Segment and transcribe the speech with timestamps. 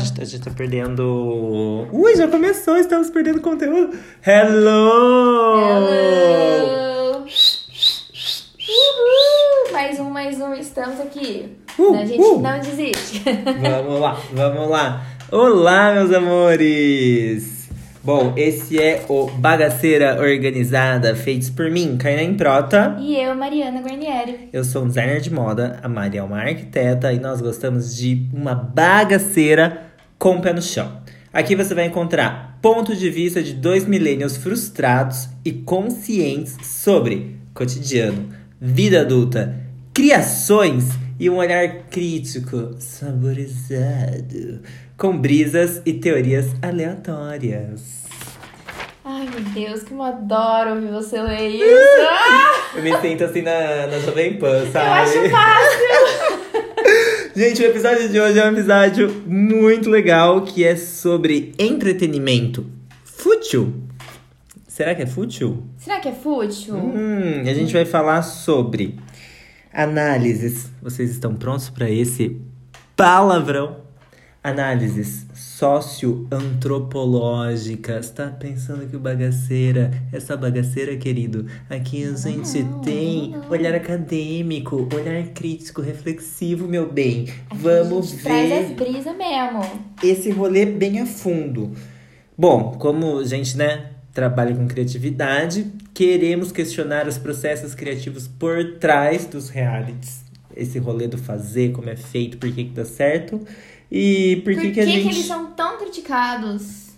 [0.00, 1.88] gente, a gente tá perdendo.
[1.92, 3.96] Ui, já começou, estamos perdendo conteúdo.
[4.26, 5.60] Hello!
[5.60, 7.24] Hello!
[8.58, 9.72] Uhul!
[9.72, 11.56] Mais um, mais um, estamos aqui.
[11.78, 12.40] Uh, a gente uh.
[12.40, 13.22] não desiste.
[13.60, 15.06] Vamos lá, vamos lá.
[15.30, 17.60] Olá, meus amores!
[18.02, 22.96] Bom, esse é o Bagaceira Organizada, feitos por mim, Kainan Prota.
[22.98, 24.48] e eu, Mariana Guarnieri.
[24.50, 28.26] Eu sou um designer de moda, a Mari é uma arquiteta e nós gostamos de
[28.32, 29.89] uma bagaceira
[30.20, 31.00] com o pé no chão.
[31.32, 38.28] Aqui você vai encontrar ponto de vista de dois milênios frustrados e conscientes sobre cotidiano,
[38.60, 39.58] vida adulta,
[39.94, 44.60] criações e um olhar crítico, saborizado,
[44.96, 48.04] com brisas e teorias aleatórias.
[49.02, 51.64] Ai, meu Deus, que eu adoro ouvir você ler isso.
[52.76, 55.00] Eu me sinto assim na, na Jovem Pan, eu sabe?
[55.00, 56.38] acho fácil.
[57.34, 62.66] Gente, o episódio de hoje é um episódio muito legal que é sobre entretenimento
[63.04, 63.84] fútil.
[64.66, 65.62] Será que é fútil?
[65.78, 66.74] Será que é fútil?
[66.74, 68.98] Hum, a gente vai falar sobre
[69.72, 70.70] análises.
[70.82, 72.36] Vocês estão prontos para esse
[72.96, 73.76] palavrão?
[74.42, 78.08] Análises socioantropológicas.
[78.08, 81.44] Tá pensando que o bagaceira, essa bagaceira, querido?
[81.68, 83.50] Aqui a gente não, tem não.
[83.50, 87.24] olhar acadêmico, olhar crítico, reflexivo, meu bem.
[87.50, 89.60] Aqui Vamos a gente traz as ver brisas mesmo.
[90.02, 91.72] esse rolê bem a fundo.
[92.36, 99.26] Bom, como a gente, né, trabalha com criatividade, queremos questionar os processos criativos por trás
[99.26, 100.24] dos realities.
[100.56, 103.46] Esse rolê do fazer, como é feito, por que que dá certo.
[103.90, 105.06] E por que, Por que a que gente.
[105.14, 106.90] eles são tão criticados?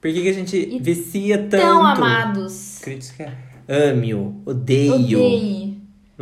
[0.00, 1.62] Por que, que a gente E vicia tanto?
[1.62, 2.78] Tão amados?
[2.82, 3.32] Crítica.
[3.68, 4.94] Ame-o, odeio.
[4.94, 5.71] Odeie.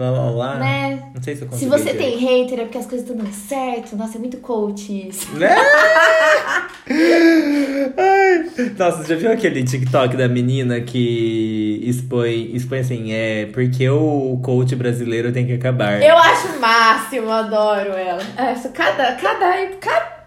[0.09, 0.55] Blá blá.
[0.57, 1.03] Né?
[1.15, 1.99] Não sei se eu Se consegui você dizer.
[1.99, 3.95] tem hater é porque as coisas estão dando certo.
[3.97, 5.29] Nossa, é muito coach isso.
[5.37, 5.55] Né?
[8.77, 14.75] Nossa, já viu aquele TikTok da menina que expõe, expõe assim, é porque o coach
[14.75, 16.03] brasileiro tem que acabar.
[16.03, 18.23] Eu acho o máximo, adoro ela.
[18.37, 20.20] É, cada, cada, cada.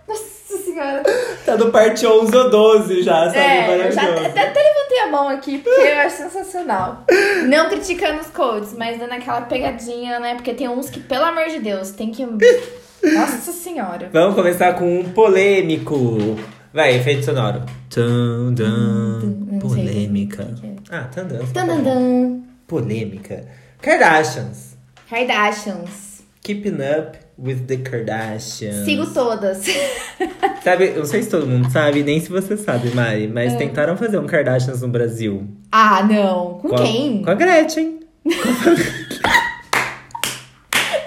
[0.53, 1.03] Nossa senhora.
[1.45, 3.37] Tá no parte 11 ou 12 já, sabe?
[3.37, 7.05] É, já até, até levantei a mão aqui, porque eu acho sensacional.
[7.47, 10.35] Não criticando os coaches, mas dando aquela pegadinha, né?
[10.35, 12.25] Porque tem uns que, pelo amor de Deus, tem que.
[12.25, 14.09] Nossa senhora.
[14.13, 16.37] Vamos começar com um polêmico.
[16.73, 17.61] Vai, efeito sonoro.
[17.89, 20.47] Tum, dum, sei polêmica.
[20.89, 21.45] Ah, tandam.
[21.47, 22.41] Tandandan.
[22.65, 23.45] Polêmica.
[23.81, 24.77] Kardashians.
[25.09, 26.23] Kardashians.
[26.41, 28.85] Keeping up with the Kardashians.
[28.85, 29.63] Sigo todas.
[30.63, 33.97] Sabe, eu não sei se todo mundo sabe, nem se você sabe, Mari, mas tentaram
[33.97, 35.45] fazer um Kardashians no Brasil.
[35.71, 36.59] Ah, não.
[36.59, 37.21] Com, a- quem?
[37.21, 37.99] Com a Gretchen.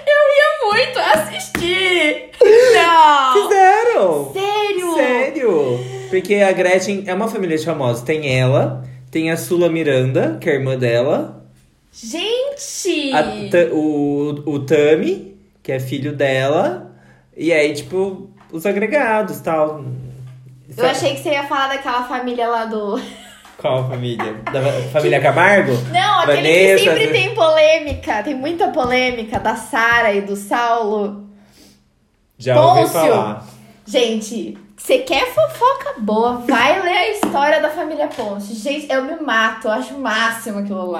[0.05, 2.29] Eu ia muito assistir.
[2.73, 3.33] Não.
[3.43, 4.33] Fizeram!
[4.33, 4.93] Sério?
[4.95, 5.79] Sério!
[6.09, 8.03] Porque a Gretchen é uma família de famosos.
[8.03, 11.45] Tem ela, tem a Sula Miranda, que é a irmã dela,
[11.91, 13.11] Gente!
[13.13, 15.35] a o, o Tami,
[15.67, 16.95] que é filho dela,
[17.35, 19.83] e aí, tipo, os agregados tal.
[20.77, 22.97] Eu achei que você ia falar daquela família lá do.
[23.59, 24.35] Qual família?
[24.45, 24.61] Da
[24.93, 25.73] família Camargo?
[25.91, 27.11] Não, aquele Vanessa, que sempre né?
[27.11, 28.23] tem polêmica.
[28.23, 31.27] Tem muita polêmica da Sara e do Saulo.
[32.37, 32.93] Já ouvi Pôncio.
[32.93, 33.45] falar.
[33.85, 38.53] Gente, você quer fofoca boa, vai ler a história da família Ponce.
[38.53, 40.99] Gente, eu me mato, eu acho o máximo aquilo lá.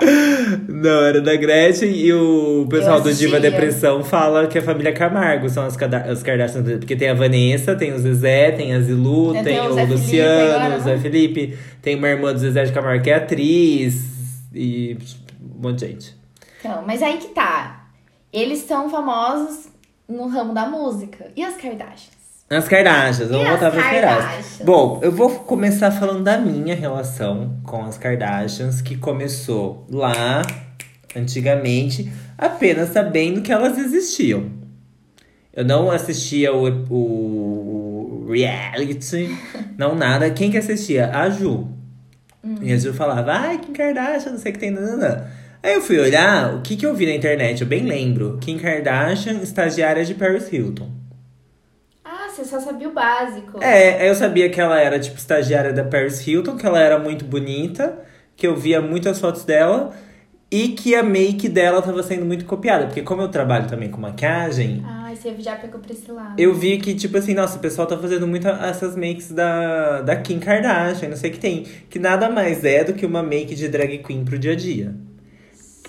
[0.68, 3.40] Não, era da Gretchen e o pessoal do Diva.
[3.40, 5.78] Depressão fala que a família Camargo são as,
[6.10, 6.80] as Kardashians.
[6.80, 9.86] Porque tem a Vanessa, tem o Zezé, tem a Zilu, É, tem, tem o Zé
[9.86, 11.02] Luciano, agora, o Zé né?
[11.02, 11.58] Felipe.
[11.82, 14.02] Tem uma irmã do Zezé de Camargo que é atriz.
[14.54, 14.98] E
[15.40, 16.18] um monte de gente.
[16.60, 17.90] Então, mas aí que tá.
[18.34, 19.70] Eles são famosos
[20.10, 21.32] no ramo da música.
[21.36, 22.17] E as Kardashians?
[22.50, 24.62] As Kardashians, vamos voltar para as Kardashians?
[24.64, 30.44] Bom, eu vou começar falando da minha relação com as Kardashians, que começou lá,
[31.14, 34.50] antigamente, apenas sabendo que elas existiam.
[35.54, 39.30] Eu não assistia o, o, o reality,
[39.78, 40.30] não nada.
[40.32, 41.12] Quem que assistia?
[41.14, 41.68] A Ju.
[42.62, 45.30] E a Ju falava, ai, Kim Kardashian, não sei o que tem, nanana.
[45.62, 48.38] Aí eu fui olhar, o que que eu vi na internet, eu bem lembro.
[48.40, 50.97] Kim Kardashian, estagiária de Paris Hilton.
[52.40, 53.64] Ah, você só sabia o básico.
[53.64, 57.26] É, eu sabia que ela era, tipo, estagiária da Paris Hilton, que ela era muito
[57.26, 57.98] bonita,
[58.36, 59.94] que eu via muitas fotos dela,
[60.52, 62.86] e que a make dela tava sendo muito copiada.
[62.86, 66.40] Porque como eu trabalho também com maquiagem, Ai, você já pegou pra esse lado.
[66.40, 70.16] eu vi que, tipo assim, nossa, o pessoal tá fazendo muito essas makes da, da
[70.16, 71.64] Kim Kardashian, não sei o que tem.
[71.90, 74.96] Que nada mais é do que uma make de drag queen pro dia a dia.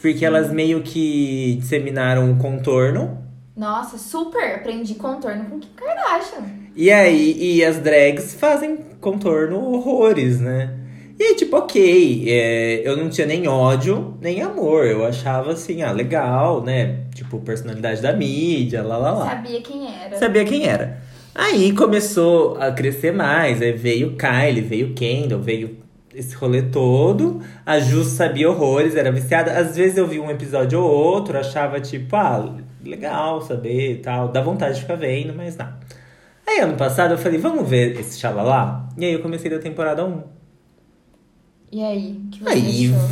[0.00, 3.27] Porque elas meio que disseminaram o contorno.
[3.58, 6.44] Nossa, super aprendi contorno com Kim Kardashian.
[6.76, 10.78] E aí, e as drags fazem contorno horrores, né?
[11.18, 14.86] E aí, tipo, ok, é, eu não tinha nem ódio, nem amor.
[14.86, 17.00] Eu achava assim, ah, legal, né?
[17.12, 19.30] Tipo, personalidade da mídia, lá, lá, lá.
[19.30, 20.16] Sabia quem era.
[20.16, 21.02] Sabia quem era.
[21.34, 25.78] Aí começou a crescer mais, aí veio Kylie, veio Kendall, veio
[26.18, 27.40] esse rolê todo.
[27.64, 29.52] A Ju sabia horrores, era viciada.
[29.52, 34.28] Às vezes eu vi um episódio ou outro, achava tipo, ah, legal saber e tal.
[34.28, 35.72] Dá vontade de ficar vendo, mas não.
[36.46, 38.88] Aí ano passado eu falei, vamos ver esse xalala?
[38.96, 40.37] E aí eu comecei da temporada 1.
[41.70, 42.16] E aí?
[42.32, 43.08] Que você Aí, achou?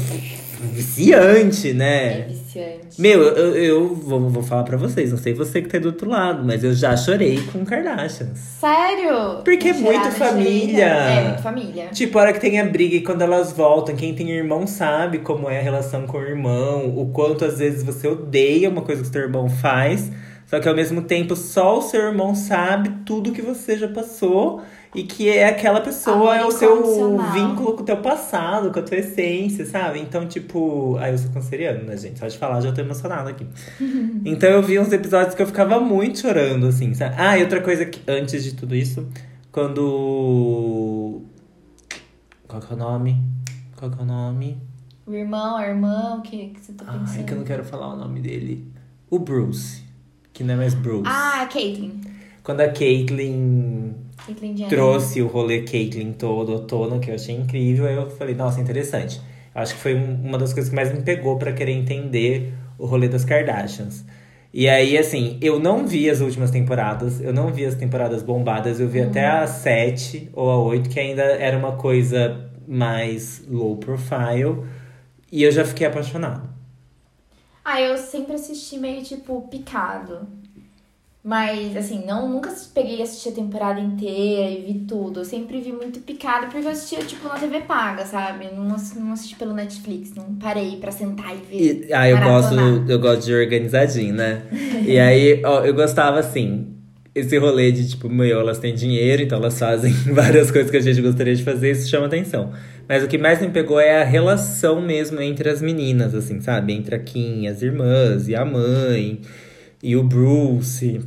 [0.72, 2.20] viciante, É né?
[2.28, 2.98] viciante.
[2.98, 6.08] Meu, eu, eu vou, vou falar pra vocês, não sei você que tá do outro
[6.08, 8.38] lado, mas eu já chorei com Kardashians.
[8.38, 9.42] Sério?
[9.44, 10.84] Porque é muito família.
[10.86, 11.88] É, muito família.
[11.92, 15.18] Tipo, a hora que tem a briga e quando elas voltam, quem tem irmão sabe
[15.18, 19.02] como é a relação com o irmão, o quanto às vezes você odeia uma coisa
[19.02, 20.10] que o seu irmão faz,
[20.46, 24.62] só que ao mesmo tempo só o seu irmão sabe tudo que você já passou
[24.96, 28.78] e que é aquela pessoa, Amor é o seu vínculo com o teu passado, com
[28.78, 30.00] a tua essência, sabe?
[30.00, 30.96] Então, tipo.
[30.96, 32.18] Aí eu sou canceriano, né, gente?
[32.18, 33.46] Só de falar já tô emocionada aqui.
[34.24, 37.14] então eu vi uns episódios que eu ficava muito chorando, assim, sabe?
[37.18, 39.06] Ah, e outra coisa que, antes de tudo isso,
[39.52, 41.22] quando.
[42.48, 43.22] Qual que é o nome?
[43.76, 44.58] Qual que é o nome?
[45.04, 47.18] O irmão, a irmã, o que, que você tá pensando?
[47.18, 48.72] Ai, que eu não quero falar o nome dele.
[49.10, 49.84] O Bruce.
[50.32, 51.04] Que não é mais Bruce.
[51.06, 52.00] Ah, a Caitlyn.
[52.42, 54.68] Quando a Caitlyn Caitlyn Jenner.
[54.68, 58.60] trouxe o rolê Caitlyn todo à tona, que eu achei incrível, aí eu falei, nossa,
[58.60, 59.20] interessante.
[59.54, 62.86] Acho que foi um- uma das coisas que mais me pegou pra querer entender o
[62.86, 64.04] rolê das Kardashians.
[64.52, 68.80] E aí, assim, eu não vi as últimas temporadas, eu não vi as temporadas bombadas,
[68.80, 73.76] eu vi até a 7 ou a 8, que ainda era uma coisa mais low
[73.76, 74.64] profile,
[75.30, 76.48] e eu já fiquei apaixonado.
[77.64, 80.26] Ah, eu sempre assisti meio, tipo, picado.
[81.26, 85.18] Mas, assim, não, nunca peguei e assisti a temporada inteira e vi tudo.
[85.20, 88.46] Eu sempre vi muito picado porque eu assistia, tipo, na TV paga, sabe?
[88.54, 91.88] Não, ass- não assisti pelo Netflix, não parei pra sentar e ver.
[91.88, 92.54] E, ah, eu gosto,
[92.88, 94.42] eu gosto de organizadinho, né?
[94.86, 96.68] e aí, ó, eu gostava assim.
[97.12, 100.80] Esse rolê de, tipo, meu, elas têm dinheiro, então elas fazem várias coisas que a
[100.80, 102.52] gente gostaria de fazer, isso chama atenção.
[102.88, 106.72] Mas o que mais me pegou é a relação mesmo entre as meninas, assim, sabe?
[106.72, 109.22] Entre a Kim, as irmãs, e a mãe,
[109.82, 111.00] e o Bruce.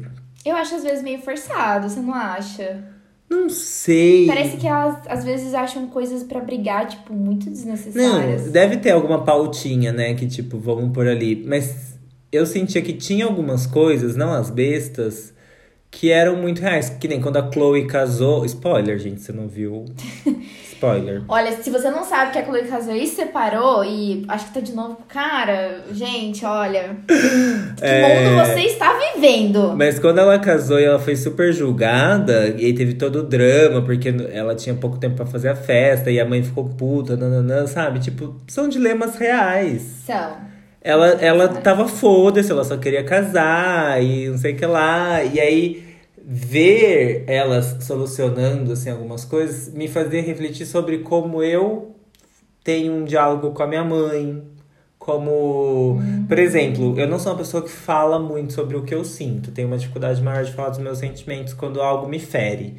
[0.50, 2.84] Eu acho às vezes meio forçado, você não acha?
[3.30, 4.26] Não sei.
[4.26, 8.52] Parece que elas às vezes acham coisas pra brigar, tipo, muito Não, desnecessárias.
[8.52, 10.16] deve ter alguma pautinha, né?
[10.16, 11.44] Que tipo, vamos por ali.
[11.48, 11.94] Mas
[12.32, 15.32] eu sentia que tinha algumas coisas, não as bestas,
[15.92, 16.90] que eram muito reais.
[16.90, 18.46] Que nem quando a Chloe casou.
[18.46, 19.86] Spoiler, gente, você não viu.
[20.80, 21.24] Spoiler.
[21.28, 24.54] Olha, se você não sabe que a Chloe casou e se separou e acho que
[24.54, 26.96] tá de novo cara, gente, olha.
[27.76, 28.30] Que É.
[28.32, 29.74] mundo você está vivendo?
[29.76, 33.82] Mas quando ela casou e ela foi super julgada, e aí teve todo o drama,
[33.82, 37.68] porque ela tinha pouco tempo pra fazer a festa, e a mãe ficou puta, nananã,
[37.68, 38.00] sabe?
[38.00, 39.82] Tipo, são dilemas reais.
[40.06, 40.49] São.
[40.82, 45.24] Ela, ela tava foda-se, ela só queria casar e não sei o que lá.
[45.24, 45.84] E aí,
[46.24, 51.96] ver elas solucionando assim, algumas coisas me fazia refletir sobre como eu
[52.64, 54.44] tenho um diálogo com a minha mãe.
[55.00, 59.04] Como, por exemplo, eu não sou uma pessoa que fala muito sobre o que eu
[59.04, 59.50] sinto.
[59.50, 62.76] Tenho uma dificuldade maior de falar dos meus sentimentos quando algo me fere.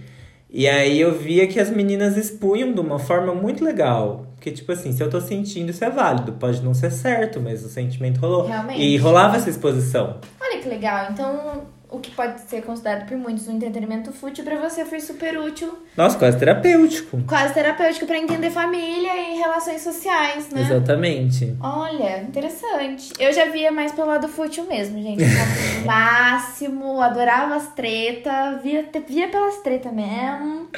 [0.53, 4.27] E aí eu via que as meninas expunham de uma forma muito legal.
[4.35, 6.33] Porque, tipo assim, se eu tô sentindo, isso é válido.
[6.33, 8.47] Pode não ser certo, mas o sentimento rolou.
[8.47, 8.81] Realmente.
[8.81, 10.17] E rolava essa exposição.
[10.41, 11.09] Olha que legal.
[11.13, 15.37] Então, o que pode ser considerado por muitos um entretenimento fútil, pra você foi super
[15.39, 15.77] útil.
[15.97, 17.21] Nossa, quase terapêutico.
[17.27, 20.63] Quase terapêutico pra entender família e relações sociais, né?
[20.63, 21.57] Exatamente.
[21.61, 23.13] Olha, interessante.
[23.19, 25.25] Eu já via mais pelo lado fútil mesmo, gente.
[25.85, 30.69] Máximo, adorava as tretas, via, via pelas tretas mesmo.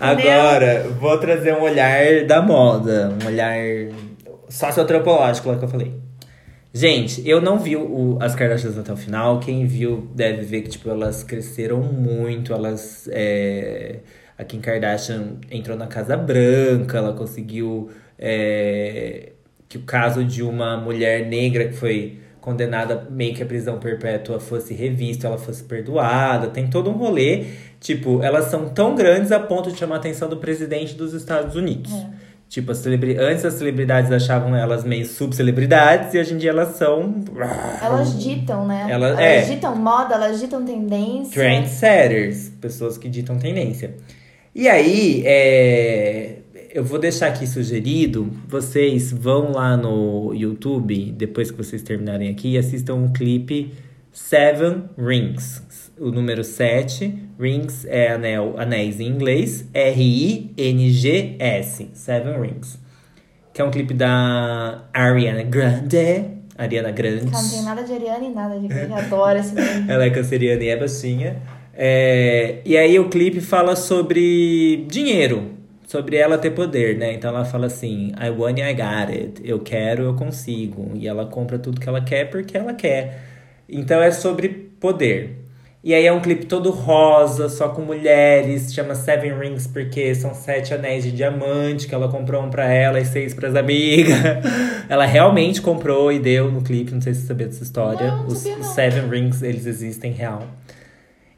[0.00, 3.16] Agora, vou trazer um olhar da moda.
[3.22, 3.56] Um olhar
[4.48, 6.07] socioantropológico lá que eu falei.
[6.72, 9.40] Gente, eu não vi o, as Kardashians até o final.
[9.40, 12.52] Quem viu deve ver que, tipo, elas cresceram muito.
[12.52, 13.08] Elas.
[13.10, 14.00] É...
[14.36, 17.90] A Kim Kardashian entrou na Casa Branca, ela conseguiu.
[18.18, 19.32] é,
[19.68, 24.38] Que o caso de uma mulher negra que foi condenada meio que à prisão perpétua
[24.38, 26.48] fosse revisto, ela fosse perdoada.
[26.48, 27.46] Tem todo um rolê.
[27.80, 31.56] Tipo, elas são tão grandes a ponto de chamar a atenção do presidente dos Estados
[31.56, 31.92] Unidos.
[31.92, 32.17] É.
[32.48, 33.18] Tipo, as celebri...
[33.18, 37.22] antes as celebridades achavam elas meio subcelebridades e hoje em dia elas são.
[37.82, 38.86] Elas ditam, né?
[38.88, 39.54] Ela- elas é.
[39.54, 41.32] ditam moda, elas ditam tendência.
[41.32, 43.94] Trendsetters, pessoas que ditam tendência.
[44.54, 46.38] E aí, é,
[46.72, 52.52] eu vou deixar aqui sugerido, vocês vão lá no YouTube, depois que vocês terminarem aqui,
[52.54, 53.72] e assistam um clipe
[54.18, 55.62] Seven Rings.
[55.98, 60.58] O número 7, rings é anel, anéis em inglês, R-I-N-G-S,
[61.94, 62.78] Seven Rings.
[63.54, 66.24] Que é um clipe da Ariana Grande.
[66.58, 67.30] Ariana Grande.
[67.30, 69.84] Cara, não tem nada de Ariana e nada de eu adoro esse nome.
[69.88, 71.36] Ela é canceriana e é baixinha.
[71.72, 75.52] É, e aí o clipe fala sobre dinheiro,
[75.86, 77.14] sobre ela ter poder, né?
[77.14, 79.40] Então ela fala assim: I want, I got it.
[79.42, 80.90] Eu quero, eu consigo.
[80.94, 83.27] E ela compra tudo que ela quer porque ela quer.
[83.68, 85.38] Então é sobre poder.
[85.82, 90.34] E aí é um clipe todo rosa, só com mulheres, chama Seven Rings porque são
[90.34, 94.18] sete anéis de diamante que ela comprou um pra ela e seis pras amigas.
[94.88, 98.08] ela realmente comprou e deu no clipe, não sei se você sabia dessa história.
[98.08, 100.48] Não, não Os, os Seven Rings, eles existem real.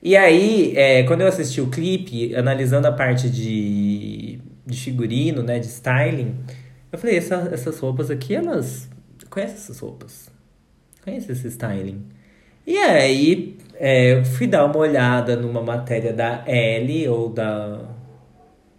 [0.02, 5.58] E aí, é, quando eu assisti o clipe, analisando a parte de, de figurino, né,
[5.58, 6.34] de styling,
[6.90, 8.88] eu falei, essa, essas roupas aqui, elas...
[9.28, 10.30] Conhece essas roupas?
[11.04, 12.02] Conhece esse styling?
[12.70, 17.80] E aí, é, eu fui dar uma olhada numa matéria da Elle ou da,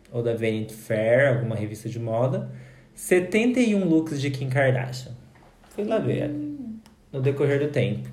[0.09, 2.49] ou da Vanity Fair, alguma revista de moda.
[2.95, 5.11] 71 looks de Kim Kardashian.
[5.71, 6.31] Fui lá ver
[7.11, 8.07] no decorrer do tempo.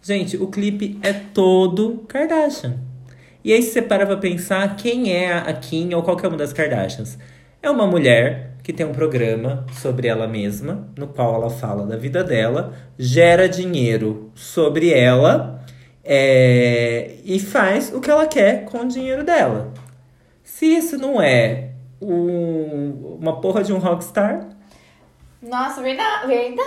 [0.00, 2.78] Gente, o clipe é todo Kardashian.
[3.44, 6.54] E aí, se você para pra pensar, quem é a Kim ou qualquer uma das
[6.54, 7.18] Kardashians?
[7.62, 11.96] É uma mulher que tem um programa sobre ela mesma, no qual ela fala da
[11.96, 15.62] vida dela, gera dinheiro sobre ela
[16.04, 19.72] é, e faz o que ela quer com o dinheiro dela.
[20.42, 24.46] Se isso não é um- uma porra de um rockstar,
[25.42, 26.26] Nossa, verdade.
[26.26, 26.66] Verdade.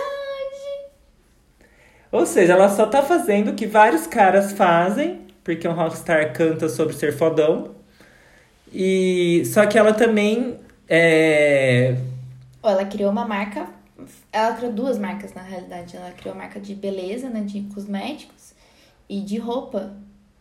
[2.10, 6.68] Ou seja, ela só tá fazendo o que vários caras fazem, porque um rockstar canta
[6.68, 7.74] sobre ser fodão.
[8.72, 11.96] E só que ela também é,
[12.62, 13.68] Ela criou uma marca.
[14.32, 15.96] Ela criou duas marcas, na realidade.
[15.96, 17.40] Ela criou a marca de beleza, né?
[17.40, 18.52] De cosméticos.
[19.08, 19.92] E de roupa.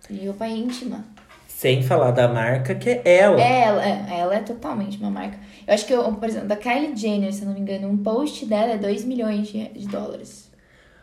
[0.10, 1.06] De roupa íntima.
[1.48, 3.42] sem falar da marca que é ela.
[3.42, 5.38] Ela, é, ela é totalmente uma marca.
[5.66, 7.98] Eu acho que, eu, por exemplo, da Kylie Jenner, se eu não me engano, um
[7.98, 10.52] post dela é 2 milhões de, de dólares.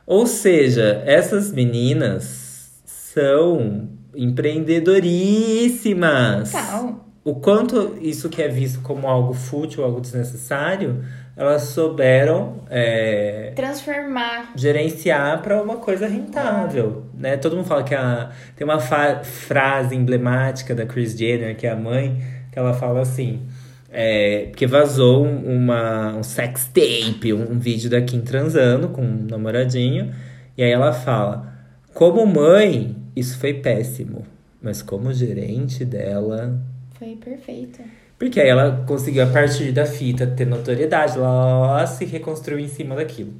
[0.06, 6.52] Ou seja, essas meninas são empreendedoríssimas.
[6.52, 7.06] Total.
[7.30, 11.04] O quanto isso que é visto como algo fútil, algo desnecessário,
[11.37, 14.50] elas souberam é, Transformar.
[14.56, 17.37] gerenciar para uma coisa rentável, né?
[17.37, 21.76] Todo mundo fala que a, tem uma frase emblemática da Kris Jenner, que é a
[21.76, 22.20] mãe,
[22.50, 23.46] que ela fala assim,
[23.92, 29.02] é, porque vazou um, uma, um sex tape, um, um vídeo da Kim transando com
[29.02, 30.12] um namoradinho,
[30.58, 31.54] e aí ela fala,
[31.94, 34.26] como mãe, isso foi péssimo,
[34.60, 36.60] mas como gerente dela,
[37.00, 37.80] Foi perfeito.
[38.19, 42.95] porque aí ela conseguiu, a partir da fita, ter notoriedade, ela, se reconstruiu em cima
[42.95, 43.33] daquilo.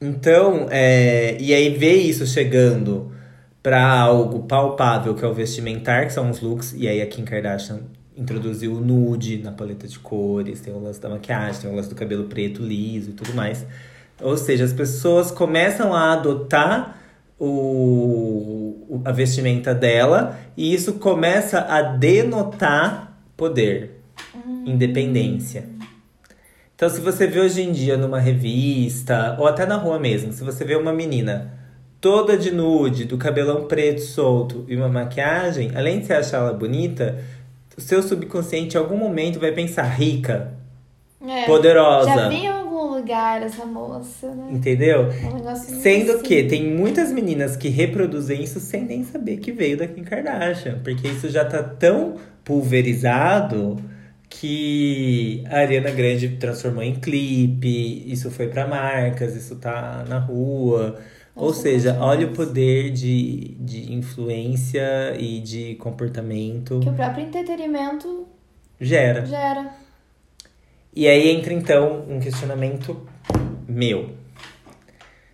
[0.00, 3.12] Então, é, e aí ver isso chegando
[3.62, 7.24] pra algo palpável, que é o vestimentar, que são os looks, e aí a Kim
[7.24, 7.82] Kardashian
[8.16, 11.88] introduziu o nude na paleta de cores, tem o lance da maquiagem, tem o lance
[11.88, 13.64] do cabelo preto liso e tudo mais.
[14.20, 17.03] Ou seja, as pessoas começam a adotar
[17.44, 24.00] o, a vestimenta dela e isso começa a denotar poder,
[24.64, 25.64] independência.
[26.74, 30.42] Então, se você vê hoje em dia numa revista, ou até na rua mesmo, se
[30.42, 31.52] você vê uma menina
[32.00, 36.52] toda de nude, do cabelão preto solto e uma maquiagem, além de você achar ela
[36.52, 37.18] bonita,
[37.76, 40.52] o seu subconsciente em algum momento vai pensar rica,
[41.26, 42.14] É, poderosa.
[42.14, 42.48] Já vi em
[42.84, 44.48] algum lugar essa moça, né?
[44.52, 45.08] Entendeu?
[45.10, 46.22] É um Sendo assim.
[46.22, 50.80] que tem muitas meninas que reproduzem isso sem nem saber que veio da Kim Kardashian.
[50.82, 53.76] Porque isso já tá tão pulverizado
[54.28, 60.96] que a Ariana Grande transformou em clipe, isso foi pra marcas, isso tá na rua.
[61.36, 68.26] Ou seja, olha o poder de, de influência e de comportamento Que o próprio entretenimento
[68.80, 69.26] gera.
[69.26, 69.83] gera.
[70.96, 73.04] E aí entra então um questionamento
[73.66, 74.14] meu.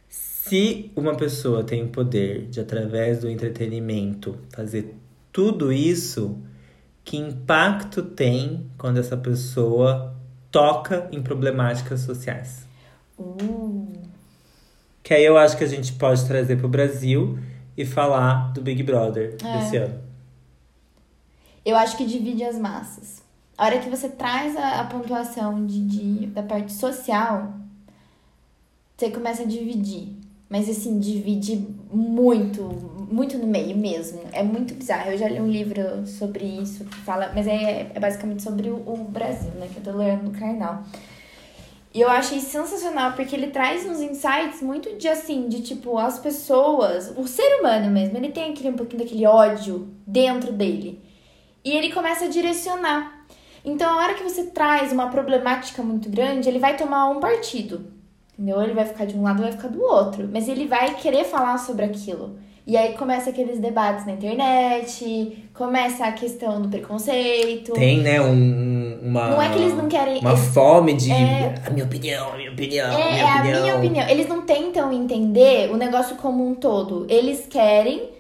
[0.09, 4.97] Se uma pessoa tem o poder de, através do entretenimento, fazer
[5.31, 6.39] tudo isso,
[7.05, 10.17] que impacto tem quando essa pessoa
[10.51, 12.67] toca em problemáticas sociais?
[13.19, 13.93] Uh.
[15.03, 17.39] Que aí eu acho que a gente pode trazer pro Brasil
[17.77, 19.59] e falar do Big Brother É.
[19.59, 20.01] desse ano.
[21.65, 23.23] Eu acho que divide as massas.
[23.61, 27.53] A hora que você traz a, a pontuação de, de- da parte social,
[28.97, 30.17] você começa a dividir.
[30.49, 32.63] Mas assim, divide muito,
[33.13, 34.23] muito no meio mesmo.
[34.33, 35.11] É muito bizarro.
[35.11, 38.77] Eu já li um livro sobre isso que fala, mas é, é basicamente sobre o,
[38.77, 39.69] o Brasil, né?
[39.71, 40.83] Que eu tô lendo no Karnal.
[41.93, 46.19] E eu achei sensacional, porque ele traz uns insights muito de assim, de tipo, as
[46.19, 50.99] pessoas, o ser humano mesmo, ele tem aquele um pouquinho daquele ódio dentro dele.
[51.63, 53.20] E ele começa a direcionar.
[53.65, 57.87] Então, a hora que você traz uma problemática muito grande, ele vai tomar um partido.
[58.39, 58.63] Entendeu?
[58.63, 60.29] Ele vai ficar de um lado, vai ficar do outro.
[60.33, 62.39] Mas ele vai querer falar sobre aquilo.
[62.67, 67.73] E aí começa aqueles debates na internet, começa a questão do preconceito.
[67.73, 69.29] Tem, né, um, uma.
[69.31, 70.21] Não é que eles não querem.
[70.21, 71.11] Uma eles- fome de.
[71.11, 71.55] É.
[71.67, 73.63] A minha opinião, a minha opinião, É, minha é a opinião.
[73.63, 74.09] minha opinião.
[74.09, 77.07] Eles não tentam entender o negócio como um todo.
[77.09, 78.11] Eles querem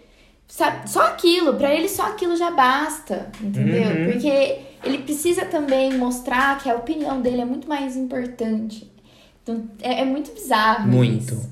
[0.49, 1.55] sabe, só aquilo.
[1.55, 3.31] Pra eles, só aquilo já basta.
[3.41, 3.89] Entendeu?
[3.91, 4.13] Uhum.
[4.13, 8.91] Porque ele precisa também mostrar que a opinião dele é muito mais importante.
[9.43, 10.89] Então, é, é muito bizarro.
[10.89, 11.35] Muito.
[11.35, 11.51] isso.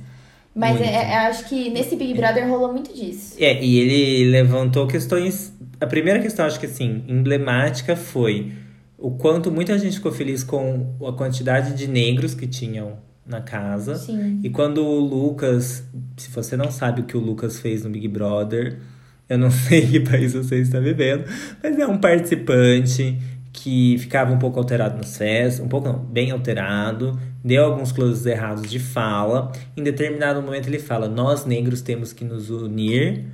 [0.55, 0.89] Mas Muito.
[0.89, 3.37] é- é- acho que nesse Big Brother rolou muito disso.
[3.39, 5.53] É, e ele levantou questões.
[5.81, 8.53] A primeira questão, acho que assim, emblemática foi
[8.99, 13.95] o quanto muita gente ficou feliz com a quantidade de negros que tinham na casa.
[13.95, 14.41] Sim.
[14.43, 15.85] E quando o Lucas.
[16.17, 18.81] Se você não sabe o que o Lucas fez no Big Brother,
[19.29, 21.25] eu não sei que país você está vivendo,
[21.63, 23.19] mas é um participante
[23.53, 28.25] que ficava um pouco alterado nas festas, um pouco não, bem alterado, deu alguns closes
[28.25, 29.51] errados de fala.
[29.77, 33.25] Em determinado momento ele fala: Nós negros temos que nos unir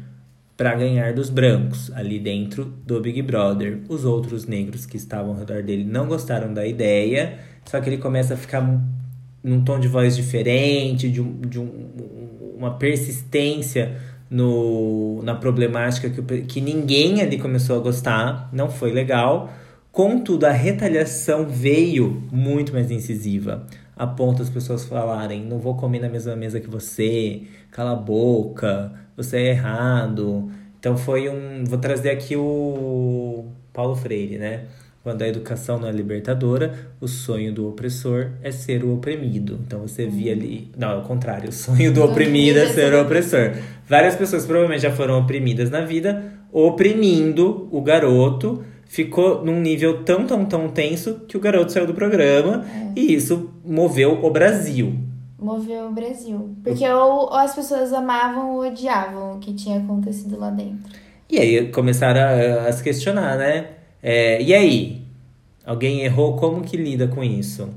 [0.57, 3.81] para ganhar dos brancos ali dentro do Big Brother.
[3.89, 7.99] Os outros negros que estavam ao redor dele não gostaram da ideia, só que ele
[7.99, 8.63] começa a ficar
[9.43, 13.97] num tom de voz diferente, de, um, de um- uma persistência
[14.35, 19.49] no, na problemática que, que ninguém ali começou a gostar, não foi legal.
[19.93, 23.64] Contudo, a retaliação veio muito mais incisiva,
[23.97, 27.97] a ponto das pessoas falarem: não vou comer na mesma mesa que você, cala a
[27.97, 30.50] boca, você é errado.
[30.81, 31.62] Então foi um.
[31.64, 34.64] Vou trazer aqui o Paulo Freire, né?
[35.05, 39.61] Quando a educação não é libertadora, o sonho do opressor é ser o oprimido.
[39.67, 40.73] Então você via ali.
[40.79, 41.51] Não, é o contrário.
[41.51, 43.53] O sonho do Do oprimido é é ser o opressor.
[43.87, 48.65] Várias pessoas provavelmente já foram oprimidas na vida, oprimindo o garoto.
[48.87, 52.65] Ficou num nível tão, tão, tão tenso que o garoto saiu do programa.
[52.97, 54.95] E isso moveu o Brasil.
[55.38, 56.57] Moveu o Brasil.
[56.64, 60.79] Porque ou, ou as pessoas amavam ou odiavam o que tinha acontecido lá dentro.
[61.31, 63.84] E aí começaram a, a se questionar, né?
[64.07, 65.01] É, e aí?
[65.64, 66.37] Alguém errou?
[66.37, 67.71] Como que lida com isso?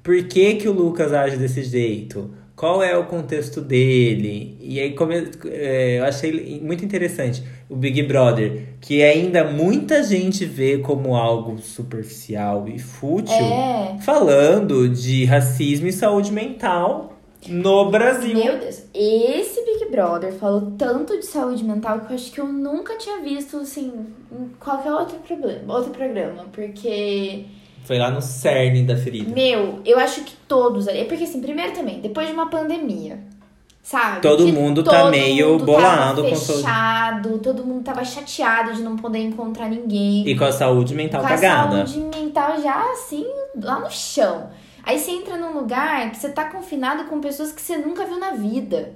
[0.00, 2.30] Por que, que o Lucas age desse jeito?
[2.54, 4.56] Qual é o contexto dele?
[4.60, 10.44] E aí come, é, eu achei muito interessante o Big Brother, que ainda muita gente
[10.44, 13.96] vê como algo superficial e fútil, É.
[14.02, 17.11] falando de racismo e saúde mental
[17.48, 18.34] no Brasil.
[18.34, 22.46] Meu Deus, esse Big Brother falou tanto de saúde mental que eu acho que eu
[22.46, 23.92] nunca tinha visto, assim,
[24.30, 26.44] em qualquer outro problema, outro programa.
[26.52, 27.44] Porque,
[27.84, 29.32] Foi lá no cerne da ferida.
[29.34, 31.04] meu, eu acho que todos ali.
[31.04, 33.18] Porque, assim, primeiro também, depois de uma pandemia,
[33.82, 34.20] sabe?
[34.20, 38.72] Todo Que mundo tá meio mundo bolado tava com saúde- fechado, todo mundo tava chateado
[38.74, 40.26] de não poder encontrar ninguém.
[40.28, 41.82] E com a saúde mental com cagada.
[41.82, 43.26] a saúde mental já assim,
[43.60, 44.48] lá no chão.
[44.84, 48.18] Aí você entra num lugar que você tá confinado com pessoas que você nunca viu
[48.18, 48.94] na vida.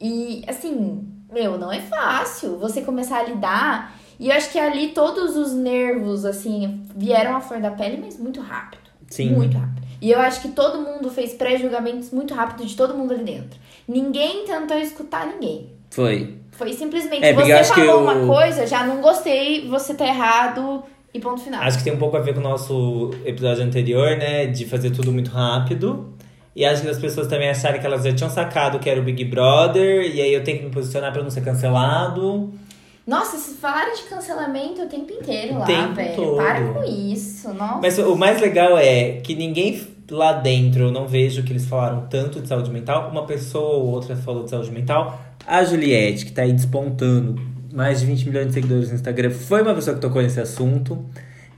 [0.00, 3.94] E assim, meu, não é fácil você começar a lidar.
[4.18, 8.18] E eu acho que ali todos os nervos, assim, vieram à flor da pele, mas
[8.18, 8.82] muito rápido.
[9.10, 9.30] Sim.
[9.30, 9.84] Muito rápido.
[10.00, 13.58] E eu acho que todo mundo fez pré-julgamentos muito rápido de todo mundo ali dentro.
[13.88, 15.72] Ninguém tentou escutar ninguém.
[15.90, 16.38] Foi.
[16.52, 20.84] Foi simplesmente, É, eu você falou o- uma coisa, já não gostei, você tá errado
[21.14, 21.62] e ponto final.
[21.62, 24.46] Acho que tem um pouco a ver com o nosso episódio anterior, né?
[24.46, 26.12] De fazer tudo muito rápido.
[26.56, 29.04] E acho que as pessoas também acharam que elas já tinham sacado que era o
[29.04, 30.12] Big Brother.
[30.12, 32.52] E aí eu tenho que me posicionar pra não ser cancelado.
[33.06, 36.16] Nossa, vocês falaram de cancelamento o tempo inteiro lá, tempo velho.
[36.16, 36.36] todo.
[36.36, 37.80] Para com isso, nossa.
[37.80, 42.06] Mas o mais legal é que ninguém lá dentro, eu não vejo que eles falaram
[42.08, 43.10] tanto de saúde mental.
[43.10, 45.20] Uma pessoa ou outra falou de saúde mental.
[45.46, 49.60] A Juliette, que tá aí despontando mais de 20 milhões de seguidores no Instagram, foi
[49.62, 51.04] uma pessoa que tocou nesse assunto.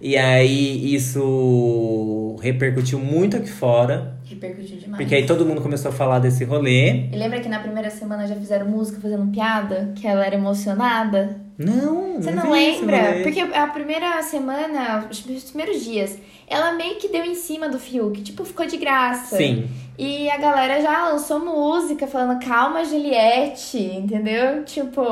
[0.01, 4.17] E aí isso repercutiu muito aqui fora.
[4.25, 4.97] Repercutiu demais.
[4.97, 7.07] Porque aí todo mundo começou a falar desse rolê.
[7.13, 9.93] E lembra que na primeira semana já fizeram música fazendo piada?
[9.95, 11.41] Que ela era emocionada?
[11.59, 13.21] Não, Você não não lembra?
[13.23, 18.21] Porque a primeira semana, os primeiros dias, ela meio que deu em cima do Fiuk.
[18.23, 19.37] Tipo, ficou de graça.
[19.37, 19.67] Sim.
[19.99, 24.63] E a galera já lançou música falando calma, Juliette, entendeu?
[24.65, 25.03] Tipo.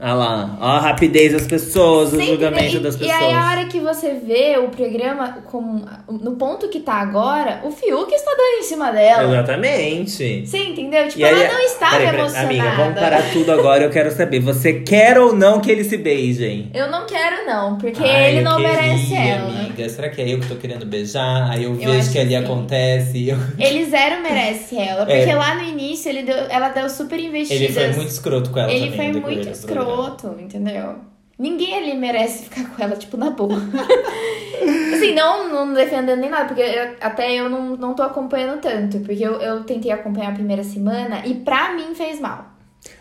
[0.00, 3.20] Ah lá, ó a rapidez das pessoas, o julgamento das pessoas.
[3.20, 7.60] E aí, a hora que você vê o programa com, no ponto que tá agora,
[7.64, 9.32] o Fiuk está dando em cima dela.
[9.32, 10.46] Exatamente.
[10.46, 11.06] Você entendeu?
[11.08, 12.46] Tipo, E aí, ela não estava peraí, emocionada.
[12.48, 14.40] Amiga, vamos parar tudo agora, eu quero saber.
[14.40, 16.70] Você quer ou não que eles se beijem?
[16.74, 19.48] Eu não quero, não, porque Ai, ele não queria, merece ela.
[19.48, 19.88] amiga.
[19.88, 21.50] será que é eu que tô querendo beijar?
[21.50, 22.44] Aí eu, Eu vejo acho que ali que sim.
[22.44, 23.28] acontece.
[23.28, 25.06] eu- Ele zero merece ela.
[25.06, 25.34] Porque É.
[25.34, 27.62] lá no início ele deu, ela deu super investidas.
[27.62, 29.12] Ele foi muito escroto com ela Ele também.
[29.12, 30.96] foi muito escroto, entendeu?
[31.38, 33.56] Ninguém ali merece ficar com ela, tipo, na boa.
[34.94, 39.00] assim, não, não defendendo nem nada, porque eu- até eu não, não tô acompanhando tanto.
[39.00, 42.52] Porque eu, eu tentei acompanhar a primeira semana e pra mim fez mal.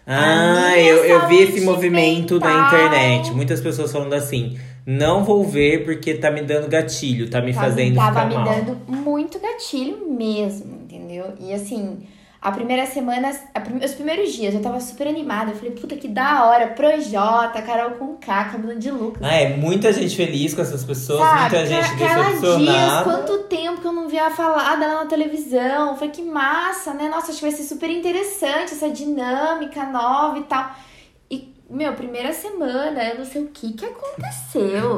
[0.07, 2.67] Ah, eu, eu vi esse movimento na mental.
[2.67, 3.31] internet.
[3.31, 7.67] Muitas pessoas falando assim: não vou ver porque tá me dando gatilho, tá me Tava-
[7.67, 8.45] fazendo tava ficar me mal.
[8.45, 10.82] dando muito gatilho mesmo,
[11.13, 11.33] entendeu?
[11.39, 12.05] E assim,
[12.41, 15.51] a primeira semana, a prim- os primeiros dias eu tava super animada.
[15.51, 19.21] Eu falei, puta que da hora, Projota, Carol com K, Camila de Lucas.
[19.23, 23.03] Ah, é muita gente feliz com essas pessoas, Sabe, muita gente Carla Dias, decepcionada.
[23.03, 25.95] quanto tempo que eu não via falar dela na televisão.
[25.95, 27.07] Falei, que massa, né?
[27.07, 30.71] Nossa, acho que vai ser super interessante essa dinâmica nova e tal.
[31.69, 34.97] Meu, primeira semana, eu não sei o que que aconteceu.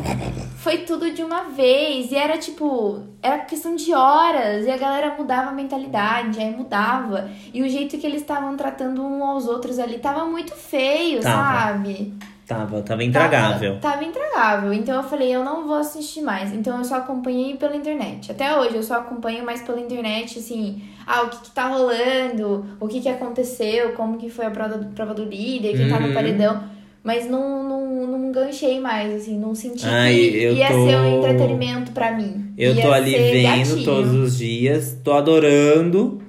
[0.58, 2.10] Foi tudo de uma vez.
[2.10, 4.66] E era tipo, era questão de horas.
[4.66, 7.30] E a galera mudava a mentalidade, aí mudava.
[7.52, 11.36] E o jeito que eles estavam tratando um aos outros ali tava muito feio, Tava.
[11.36, 12.14] sabe?
[12.46, 13.78] Tava, tava intragável.
[13.80, 14.72] Tava, tava intragável.
[14.72, 16.52] Então eu falei, eu não vou assistir mais.
[16.52, 18.30] Então eu só acompanhei pela internet.
[18.30, 22.64] Até hoje eu só acompanho mais pela internet, assim, ah, o que, que tá rolando,
[22.78, 26.06] o que, que aconteceu, como que foi a prova, prova do líder, quem tá Uhum.
[26.08, 26.62] no paredão.
[27.02, 30.96] Mas não, não, não ganchei mais, assim, não senti Ai, que eu ia tô- ser
[30.96, 32.52] um entretenimento pra mim.
[32.58, 33.84] Eu Ia tô ali vendo gatilho.
[33.84, 36.20] todos os dias, tô adorando.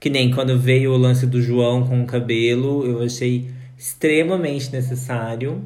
[0.00, 3.46] Que nem quando veio o lance do João com o cabelo, eu achei
[3.82, 5.60] extremamente necessário,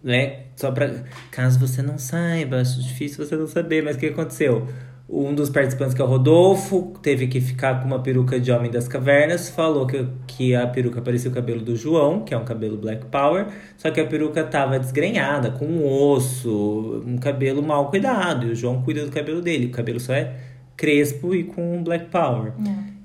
[0.00, 0.44] né?
[0.54, 0.88] Só pra.
[1.32, 4.68] Caso você não saiba, acho difícil você não saber, mas o que aconteceu?
[5.08, 8.70] Um dos participantes, que é o Rodolfo, teve que ficar com uma peruca de Homem
[8.70, 12.44] das Cavernas, falou que, que a peruca parecia o cabelo do João, que é um
[12.44, 17.88] cabelo Black Power, só que a peruca tava desgrenhada, com um osso, um cabelo mal
[17.90, 20.36] cuidado, e o João cuida do cabelo dele, o cabelo só é
[20.76, 22.52] crespo e com Black Power.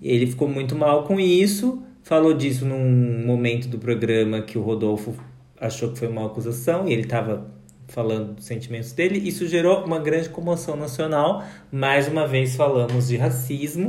[0.02, 5.16] Ele ficou muito mal com isso, falou disso num momento do programa que o Rodolfo
[5.58, 7.50] achou que foi uma acusação, e ele tava
[7.88, 9.18] falando dos sentimentos dele.
[9.18, 11.42] Isso gerou uma grande comoção nacional.
[11.72, 13.88] Mais uma vez falamos de racismo.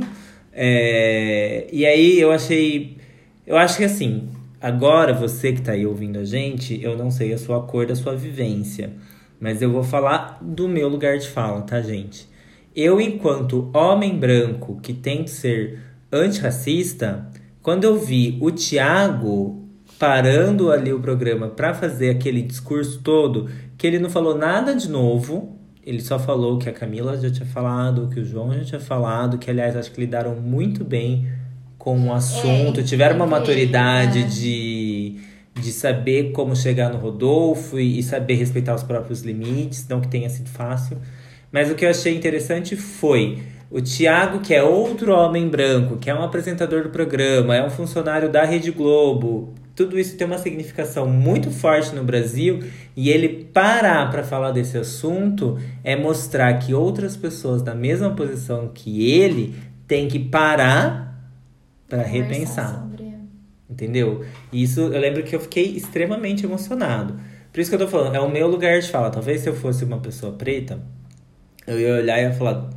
[0.53, 2.95] É, E aí eu achei.
[3.45, 4.29] Eu acho que assim,
[4.61, 7.93] agora você que tá aí ouvindo a gente, eu não sei a sua cor da
[7.93, 8.93] sua vivência.
[9.37, 12.25] Mas eu vou falar do meu lugar de fala, tá, gente?
[12.73, 17.27] Eu, enquanto homem branco que tento ser antirracista,
[17.63, 19.63] quando eu vi o Thiago
[19.97, 24.89] parando ali o programa para fazer aquele discurso todo, que ele não falou nada de
[24.89, 28.81] novo, ele só falou que a Camila já tinha falado, que o João já tinha
[28.81, 31.25] falado, que aliás acho que lidaram muito bem
[31.77, 34.23] com o assunto, É, tiveram uma entre maturidade é.
[34.23, 35.19] de,
[35.53, 40.09] de saber como chegar no Rodolfo e, e saber respeitar os próprios limites, não que
[40.09, 40.97] tenha sido fácil.
[41.49, 43.41] Mas o que eu achei interessante foi
[43.73, 47.69] o Thiago, que é outro homem branco, que é um apresentador do programa, é um
[47.69, 49.53] funcionário da Rede Globo.
[49.75, 52.59] Tudo isso tem uma significação muito forte no Brasil
[52.95, 58.69] e ele parar para falar desse assunto é mostrar que outras pessoas da mesma posição
[58.71, 59.55] que ele
[59.87, 61.19] têm que parar
[61.89, 62.79] para repensar.
[62.81, 63.11] sobre-
[63.69, 64.23] Entendeu?
[64.51, 67.15] E Isso eu lembro que eu fiquei extremamente emocionado.
[67.51, 69.09] Por isso que eu tô falando, é o meu lugar de fala.
[69.09, 70.79] Talvez se eu fosse uma pessoa preta,
[71.65, 72.69] eu ia olhar e ia falar: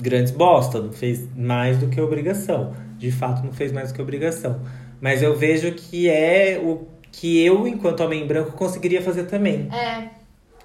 [0.00, 2.74] grandes bosta, não fez mais do que obrigação.
[2.98, 4.60] De fato, não fez mais do que obrigação.
[5.00, 9.68] Mas eu vejo que é o que eu, enquanto homem branco, conseguiria fazer também.
[9.72, 10.08] É.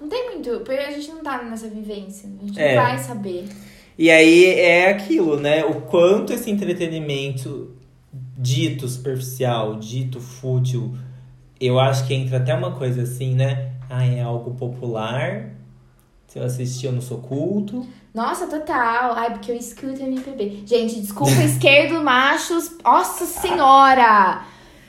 [0.00, 2.28] Não tem muito, porque a gente não tá nessa vivência.
[2.40, 2.76] A gente É.
[2.76, 3.44] não vai saber.
[3.98, 5.64] E aí é aquilo, né?
[5.64, 7.74] O quanto esse entretenimento
[8.36, 10.94] dito superficial, dito fútil,
[11.58, 13.72] eu acho que entra até uma coisa assim, né?
[13.88, 15.50] Ah, é algo popular.
[16.44, 17.86] Assistir, eu não sou culto.
[18.14, 19.12] Nossa, total.
[19.14, 20.62] Ai, porque eu escuto MPB.
[20.66, 22.72] Gente, desculpa, esquerdo, machos.
[22.82, 24.42] Nossa senhora!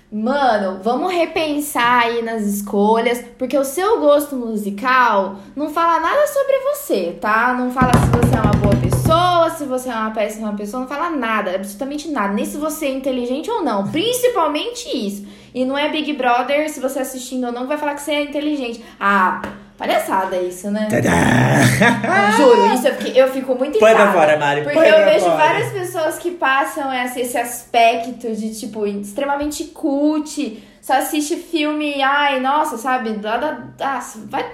[0.10, 6.57] Mano, vamos repensar aí nas escolhas, porque o seu gosto musical não fala nada sobre
[6.60, 7.53] você, tá?
[7.53, 10.88] Não fala se você é uma boa pessoa, se você é uma péssima pessoa, não
[10.88, 12.33] fala nada, absolutamente nada.
[12.33, 15.27] Nem se você é inteligente ou não, principalmente isso.
[15.53, 18.23] E não é Big Brother, se você assistindo ou não, vai falar que você é
[18.23, 18.81] inteligente.
[18.97, 19.41] Ah,
[19.78, 20.88] palhaçada isso, né?
[20.90, 22.32] Tadá!
[22.38, 24.62] Juro, isso eu, fiquei- eu fico muito Põe pra fora, Mari.
[24.63, 25.36] Porque eu vejo fora.
[25.38, 32.40] várias pessoas que passam esse, esse aspecto de, tipo, extremamente cult, só assiste filme, ai,
[32.40, 33.20] nossa, sabe?
[33.22, 34.46] Lá da, ah, vai.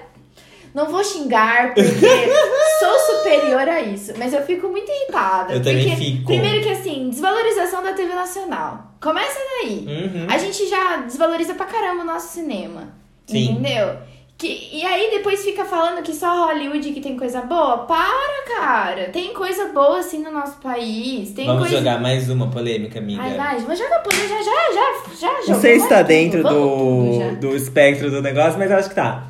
[0.73, 1.83] Não vou xingar, porque
[2.79, 4.11] sou superior a isso.
[4.17, 5.53] Mas eu fico muito irritada.
[5.53, 6.25] Eu também fico.
[6.25, 8.91] Primeiro que assim, desvalorização da TV Nacional.
[8.99, 9.85] Começa daí.
[9.87, 10.27] Uhum.
[10.27, 12.87] A gente já desvaloriza pra caramba o nosso cinema.
[13.27, 13.51] Sim.
[13.51, 13.97] Entendeu?
[14.43, 17.85] Que, e aí depois fica falando que só Hollywood que tem coisa boa?
[17.85, 19.05] Para, cara!
[19.05, 21.31] Tem coisa boa assim no nosso país.
[21.31, 21.77] Tem Vamos coisa...
[21.77, 23.21] jogar mais uma polêmica, amiga.
[23.21, 24.35] Ai, vai, vamos jogar polêmica.
[24.35, 28.59] Já, já, já, já Não sei se vai tá dentro do, do espectro do negócio,
[28.59, 29.29] mas eu acho que tá.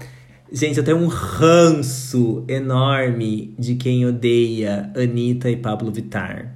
[0.52, 6.56] Gente, eu tenho um ranço enorme de quem odeia Anitta e Pablo Vittar.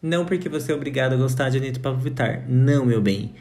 [0.00, 2.46] Não porque você é obrigado a gostar de Anitta e Pablo Vittar.
[2.48, 3.34] Não, meu bem.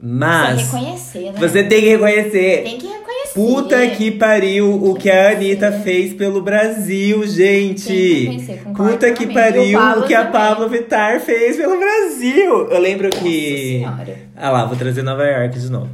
[0.00, 1.34] Mas Você reconhecer, né?
[1.38, 2.62] você tem que reconhecer.
[2.62, 2.95] Tem que
[3.36, 8.30] Puta que pariu o que a Anitta fez pelo Brasil, gente.
[8.64, 10.32] concordo Puta que pariu o que a também.
[10.32, 12.70] Pablo Vittar fez pelo Brasil.
[12.70, 13.80] Eu lembro que.
[13.82, 14.18] Nossa senhora.
[14.34, 15.90] Ah lá, vou trazer Nova York de novo.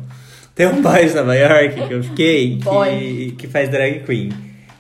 [0.55, 4.29] Tem um boy de Nova York que eu fiquei que, que faz drag queen.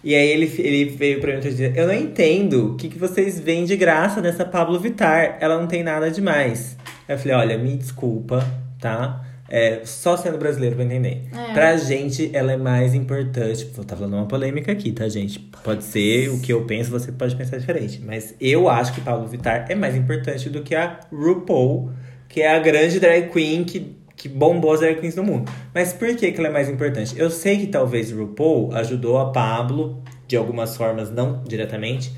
[0.05, 1.73] E aí ele, ele veio pra mim outro dia.
[1.75, 5.37] Eu não entendo o que, que vocês veem de graça nessa Pablo Vittar.
[5.41, 6.77] Ela não tem nada demais.
[7.09, 8.47] Aí eu falei, olha, me desculpa,
[8.81, 9.21] tá?
[9.55, 11.25] É, só sendo brasileiro pra entender.
[11.31, 11.53] É.
[11.53, 13.71] Pra gente, ela é mais importante.
[13.75, 15.39] Vou tá falando uma polêmica aqui, tá, gente?
[15.63, 18.01] Pode ser o que eu penso, você pode pensar diferente.
[18.03, 21.91] Mas eu acho que Pablo Vittar é mais importante do que a RuPaul,
[22.31, 25.53] que é a grande drag queen que, que bombou as drag queens do mundo.
[25.75, 27.15] Mas por que, que ela é mais importante?
[27.19, 32.11] Eu sei que talvez RuPaul ajudou a Pablo, de algumas formas, não diretamente,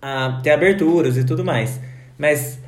[0.00, 1.78] a ter aberturas e tudo mais.
[2.16, 2.58] Mas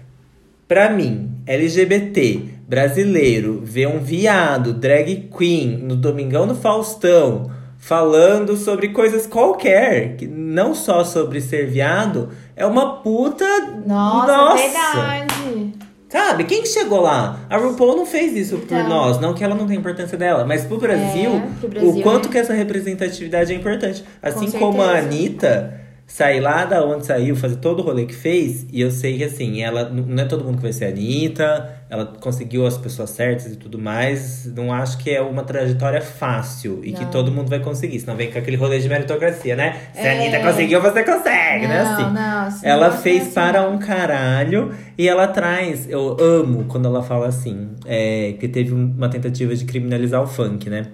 [0.69, 8.89] Pra mim, LGBT, brasileiro, ver um viado, drag queen, no Domingão no Faustão, falando sobre
[8.89, 13.45] coisas qualquer, que não só sobre ser viado, é uma puta.
[13.87, 14.63] Nossa, Nossa!
[14.63, 15.73] verdade.
[16.09, 17.41] Sabe, quem que chegou lá?
[17.51, 18.89] A RuPaul não fez isso por Então.
[18.89, 22.01] nós, não que ela não tenha importância dela, mas pro Brasil, É, pro Brasil, o
[22.03, 22.33] quanto é.
[22.33, 24.05] que essa representatividade é importante.
[24.23, 25.07] Assim Com como a certeza.
[25.07, 29.19] Anitta sair lá da onde saiu, fazer todo o rolê que fez, e eu sei
[29.19, 32.79] que assim, ela não é todo mundo que vai ser a Anitta, ela conseguiu as
[32.79, 34.47] pessoas certas e tudo mais.
[34.55, 37.11] Não acho que é uma trajetória fácil e que Não.
[37.11, 39.77] todo mundo vai conseguir, senão vem com aquele rolê de meritocracia, né?
[39.93, 40.17] Se a É.
[40.29, 41.83] Anitta conseguiu, você consegue, né?
[41.83, 42.15] Não, Assim.
[42.15, 45.89] não, esse Ela fez assim, para um caralho e ela traz.
[45.91, 50.27] Eu amo quando ela fala assim, é, que teve um- uma tentativa de criminalizar o
[50.27, 50.87] funk, né?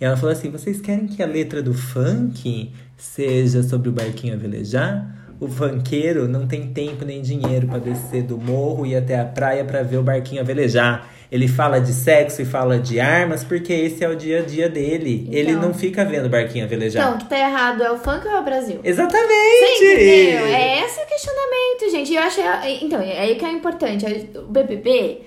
[0.00, 4.34] E ela falou assim: vocês querem que a letra do funk seja sobre o barquinho
[4.34, 5.16] a velejar?
[5.40, 9.24] O funkeiro não tem tempo nem dinheiro pra descer do morro e ir até a
[9.24, 11.08] praia pra ver o barquinho a velejar.
[11.32, 14.68] Ele fala de sexo e fala de armas porque esse é o dia a dia
[14.68, 15.28] dele.
[15.30, 15.62] Ele Então.
[15.62, 17.04] não fica vendo o barquinho a velejar.
[17.06, 18.80] Então, o que tá errado é o funk ou é o Brasil?
[18.82, 19.78] Exatamente!
[19.78, 20.46] Você entendeu?
[20.46, 22.12] É esse o questionamento, gente.
[22.14, 22.40] Eu acho.
[22.84, 24.04] Então, é aí que é importante.
[24.34, 25.22] O BBB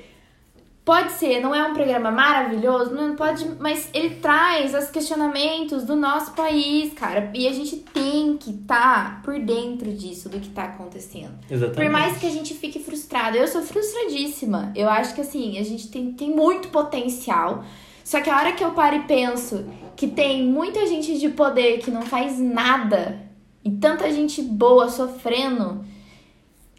[0.86, 5.96] pode ser, não é um programa maravilhoso, não pode, mas ele traz os questionamentos do
[5.96, 7.32] nosso país, cara.
[7.34, 11.34] E a gente tem que estar por dentro disso, do que tá acontecendo.
[11.50, 11.76] Exatamente.
[11.76, 14.74] Por mais que a gente fique frustrada, eu sou frustradíssima.
[14.76, 17.64] Eu acho que assim, a gente tem, tem muito potencial.
[18.04, 19.66] Só que a hora que eu paro e penso
[19.96, 23.22] que tem muita gente de poder que não faz nada
[23.64, 25.86] e tanta gente boa sofrendo,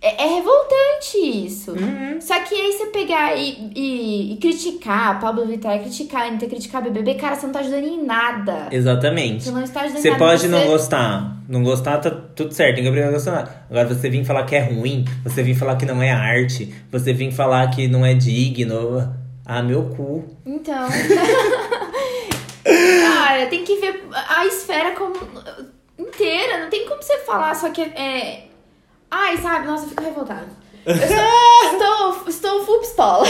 [0.04, 1.72] é, é revoltante isso.
[1.72, 2.20] Uhum.
[2.20, 7.14] Só que aí você pegar e, e, e criticar Pablo Vittar, criticar Anitta, criticar BBB,
[7.14, 8.68] cara, você não tá ajudando em nada.
[8.70, 9.44] Exatamente.
[9.44, 10.22] Você não está ajudando em Você nada.
[10.22, 10.48] pode você...
[10.48, 11.36] não gostar.
[11.48, 13.66] Não gostar, tá tudo certo, ninguém obrigado a gostar.
[13.70, 17.12] Agora, você vir falar que é ruim, você vir falar que não é arte, você
[17.14, 19.10] vir falar que não é digno.
[19.46, 20.24] Ah, meu cu.
[20.44, 20.88] Então.
[22.64, 25.14] Cara, tem que ver a esfera como
[25.98, 26.62] inteira.
[26.62, 28.48] Não tem como você falar só que é.
[29.16, 29.66] Ai, sabe?
[29.66, 30.64] Nossa, eu fico revoltada.
[30.84, 33.26] Eu estou, estou, estou full pistola.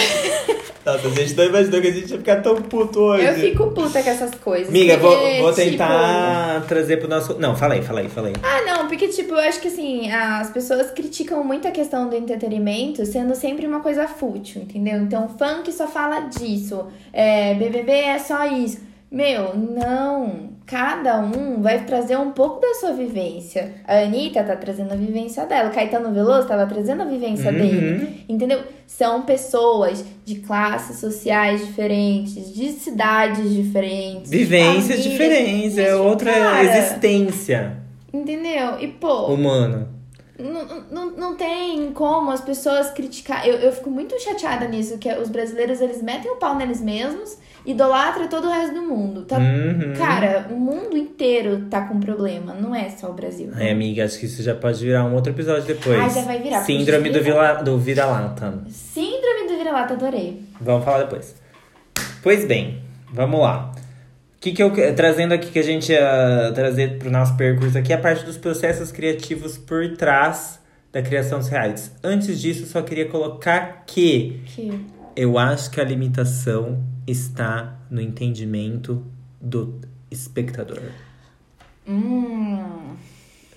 [0.85, 3.25] Nossa, a gente não imaginou que a gente ia ficar tão puto hoje.
[3.25, 4.70] Eu fico puta com essas coisas.
[4.70, 7.38] Amiga, vou, porque, vou tipo, tentar trazer pro nosso.
[7.38, 8.33] Não, falei, falei, falei.
[8.42, 12.16] Ah, não, porque, tipo, eu acho que assim, as pessoas criticam muito a questão do
[12.16, 14.97] entretenimento sendo sempre uma coisa fútil, entendeu?
[15.03, 18.93] Então, funk só fala disso, é, BBB é só isso.
[19.14, 20.53] Meu, não.
[20.66, 23.74] Cada um vai trazer um pouco da sua vivência.
[23.87, 25.68] A Anitta tá trazendo a vivência dela.
[25.68, 27.59] O Caetano Veloso tava trazendo a vivência Uhum.
[27.59, 28.24] dele.
[28.29, 28.61] Entendeu?
[28.87, 34.31] São pessoas de classes sociais diferentes, de cidades diferentes.
[34.31, 35.05] Vivências famílias.
[35.05, 37.77] diferentes, é outra cara, existência
[38.12, 38.79] Entendeu?
[38.81, 39.88] E, pô, humana.
[40.38, 43.47] Não, não, não tem como as pessoas criticar.
[43.47, 47.38] Eu, eu fico muito chateada nisso, que os brasileiros eles metem o pau neles mesmos,
[47.64, 49.23] idolatram todo o resto do mundo.
[49.25, 49.94] Tá, Uhum.
[49.97, 53.51] Cara, o mundo inteiro tá com problema, não é só o Brasil.
[53.55, 55.99] Ai, amiga, acho que isso já pode virar um outro episódio depois.
[55.99, 58.64] Ah, já vai virar, Síndrome do, vila, do vira-lata.
[58.68, 60.42] Síndrome do vira-lata, adorei.
[60.61, 61.37] Vamos falar depois.
[62.23, 63.73] Pois bem, vamos lá.
[64.44, 67.94] O que, que eu trazendo aqui que a gente ia trazer pro nosso percurso aqui
[67.94, 70.61] é a parte dos processos criativos por trás
[70.92, 71.90] da criação dos realities.
[72.04, 74.85] Antes disso, só queria colocar que Que...
[75.16, 79.02] eu acho que a limitação está no entendimento
[79.40, 79.80] do
[80.11, 80.90] espectador.
[81.88, 82.96] Hum.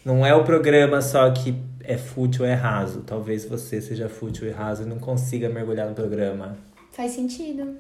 [0.06, 3.02] Não é o programa só que é fútil é raso.
[3.02, 6.58] Talvez você seja fútil e raso e não consiga mergulhar no programa.
[6.94, 7.76] Faz sentido.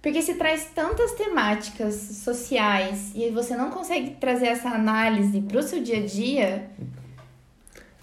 [0.00, 5.82] Porque se traz tantas temáticas sociais e você não consegue trazer essa análise pro seu
[5.82, 6.70] dia a dia,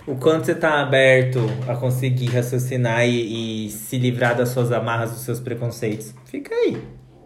[0.07, 5.11] O quanto você tá aberto a conseguir raciocinar e, e se livrar das suas amarras,
[5.11, 6.13] dos seus preconceitos.
[6.25, 6.77] Fica aí.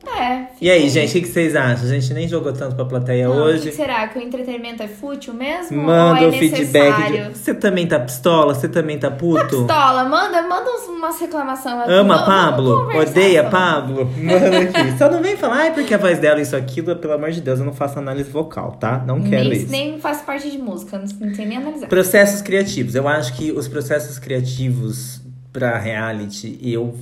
[0.08, 0.48] É.
[0.62, 1.86] E aí, gente, o que vocês acham?
[1.86, 3.70] A gente nem jogou tanto pra plateia Não, O hoje.
[3.70, 4.08] que será?
[4.08, 5.82] Que o entretenimento é fútil mesmo?
[5.84, 7.00] Manda ou o é feedback.
[7.00, 7.32] necessário?
[7.34, 7.38] De...
[7.38, 8.54] Você também tá pistola?
[8.54, 9.46] Você também tá puto?
[9.58, 11.88] Pistola, manda, manda umas reclamações.
[11.90, 12.86] Ama Vamos- Pablo?
[12.88, 13.44] vamos Odeia.
[13.46, 14.06] Pablo?
[14.18, 14.98] Manda aqui.
[14.98, 16.96] Só não vem falar, ai, porque a voz dela, isso, aquilo.
[16.96, 19.04] Pelo amor de Deus, eu não faço análise vocal, tá?
[19.06, 19.72] Não quero Nem, isso.
[19.72, 21.88] nem faço parte de música, não, não sei nem analisar.
[21.88, 22.96] Processos criativos.
[22.96, 25.22] Eu acho que os processos criativos
[25.54, 26.96] pra reality, eu.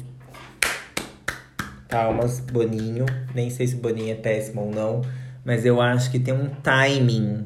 [1.89, 3.05] Palmas, Boninho.
[3.33, 5.01] Nem sei se o Boninho é péssimo ou não,
[5.45, 7.45] mas eu acho que tem um timing.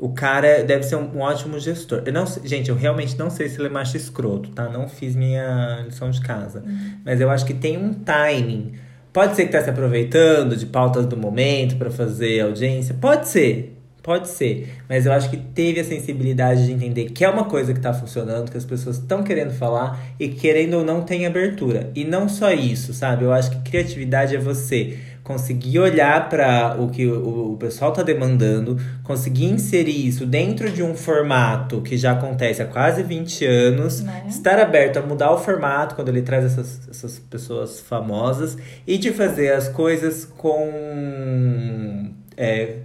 [0.00, 2.02] O cara deve ser um, um ótimo gestor.
[2.06, 4.68] Eu não sei- gente, eu realmente não sei se ele é macho escroto, tá?
[4.68, 6.62] Não fiz minha lição de casa.
[7.04, 8.74] Mas eu acho que tem um timing.
[9.12, 12.94] Pode ser que tá se aproveitando de pautas do momento pra fazer audiência.
[13.00, 13.77] Pode ser.
[14.02, 14.76] Pode ser.
[14.88, 17.92] Mas eu acho que teve a sensibilidade de entender que é uma coisa que tá
[17.92, 21.90] funcionando, que as pessoas estão querendo falar e querendo ou não tem abertura.
[21.94, 23.24] E não só isso, sabe?
[23.24, 28.02] Eu acho que criatividade é você conseguir olhar para o que o, o pessoal tá
[28.02, 34.00] demandando, conseguir inserir isso dentro de um formato que já acontece há quase 20 anos,
[34.00, 34.24] Né?
[34.26, 38.56] estar aberto a mudar o formato quando ele traz essas, essas pessoas famosas
[38.86, 42.08] e de fazer as coisas com.
[42.34, 42.76] é,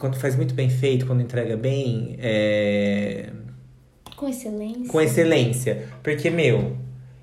[0.00, 3.28] quando faz muito bem feito, quando entrega bem, é,
[4.16, 4.88] Com excelência.
[4.88, 5.86] com excelência.
[6.02, 6.76] Porque, meu,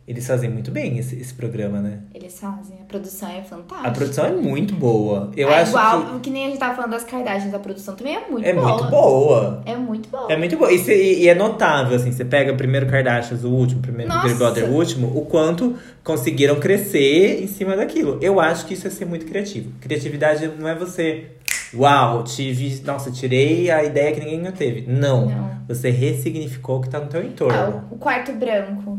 [0.08, 2.00] eles fazem muito bem esse, esse programa, né?
[2.14, 2.78] Eles fazem.
[2.82, 3.90] A produção é fantástica.
[3.90, 5.30] A produção é muito boa.
[5.36, 6.30] Eu é acho igual, que...
[6.30, 8.68] nem a gente tava falando das Kardashians, a produção também é muito que é boa.
[8.78, 9.64] muito boa.
[9.66, 10.32] É muito boa.
[10.32, 10.72] É muito boa.
[10.72, 14.10] E, cê- e- é notável, assim, você pega o primeiro Kardashians, o último, o primeiro
[14.14, 14.28] Nossa.
[14.28, 18.18] Big Brother, o último, o quanto conseguiram crescer em cima daquilo.
[18.22, 19.72] Eu acho que isso é ser muito criativo.
[19.82, 21.32] Criatividade não é você.
[21.74, 22.82] Uau, tive.
[22.86, 24.82] Nossa, tirei a ideia que ninguém teve.
[24.88, 25.26] Não.
[25.28, 25.58] Não.
[25.68, 27.88] Você ressignificou o que tá no teu Ah, entorno.
[27.92, 28.98] o, o quarto branco.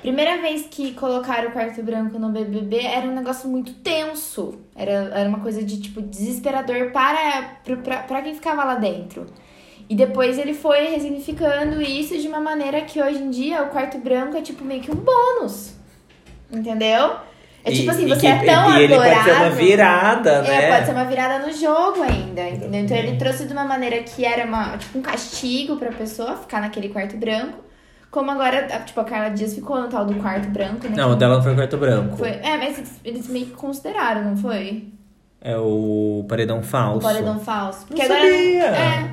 [0.00, 4.58] Primeira vez que colocaram o quarto branco no BBB era um negócio muito tenso.
[4.74, 9.26] Era, era uma coisa de, tipo, desesperador para, pra, pra, pra quem ficava lá dentro.
[9.88, 13.98] E depois ele foi resignificando isso de uma maneira que hoje em dia o quarto
[13.98, 15.74] branco é, tipo, meio que um bônus.
[16.50, 17.16] Entendeu?
[17.62, 19.14] É tipo E- assim, e você que- é tão E ele adorado.
[19.14, 20.64] pode ser uma virada, né?
[20.64, 22.80] É, pode ser uma virada no jogo ainda, entendeu?
[22.80, 26.60] Então ele trouxe de uma maneira que era uma, tipo um castigo pra pessoa ficar
[26.62, 27.58] naquele quarto branco.
[28.10, 30.94] Como agora, tipo, a Carla Dias ficou no tal do quarto branco, né?
[30.96, 32.16] Não, o dela não foi o quarto branco.
[32.16, 34.88] Foi, é, mas eles, meio que consideraram, não foi?
[35.40, 37.00] É o paredão O falso.
[37.06, 37.86] paredão falso.
[37.86, 38.30] Porque Não agora.
[38.32, 38.64] sabia.
[38.66, 39.10] É.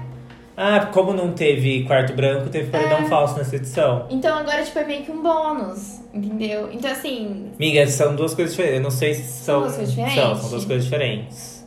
[0.60, 3.06] Ah, como não teve quarto branco, teve paredão É.
[3.06, 4.08] falso nessa edição.
[4.10, 6.70] Então agora, tipo, é meio que um bônus, entendeu?
[6.74, 8.78] Então, assim, Miga, são duas coisas diferentes.
[8.80, 9.60] Eu não sei se são.
[9.62, 10.20] duas coisas diferentes?
[10.24, 11.58] São, são duas coisas diferentes.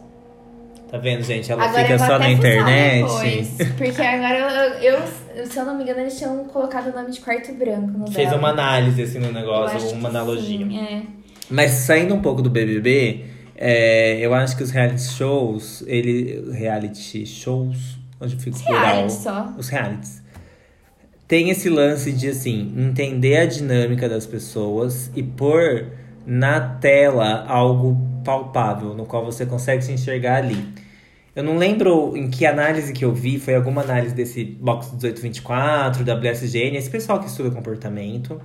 [0.90, 1.52] Tá vendo, gente?
[1.52, 3.02] Ela agora fica só na internet.
[3.04, 4.38] Depois, porque agora
[4.82, 4.96] eu,
[5.36, 8.10] eu, se eu não me engano, eles tinham colocado o nome de quarto branco no
[8.10, 8.40] Fez dela.
[8.40, 10.58] uma análise assim no Eu negócio, acho uma que analogia.
[10.66, 11.02] sim, é.
[11.48, 13.24] Mas saindo um pouco do BBB,
[13.56, 19.54] é, eu acho que os reality shows, ele reality shows, onde fica o plural, só.
[19.58, 20.22] os realities.
[21.26, 25.86] Tem esse lance de assim, entender a dinâmica das pessoas e pôr
[26.26, 30.68] na tela algo palpável, no qual você consegue se enxergar ali.
[31.34, 36.02] Eu não lembro em que análise que eu vi, foi alguma análise desse Box 1824,
[36.02, 38.40] WSGN, esse pessoal que estuda comportamento,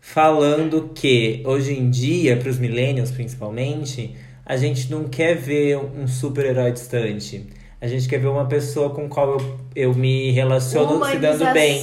[0.00, 6.08] falando que hoje em dia, para os millennials principalmente, a gente não quer ver um
[6.08, 7.46] super-herói distante.
[7.80, 11.78] A gente quer ver uma pessoa com qual eu, eu me relaciono se dando bem.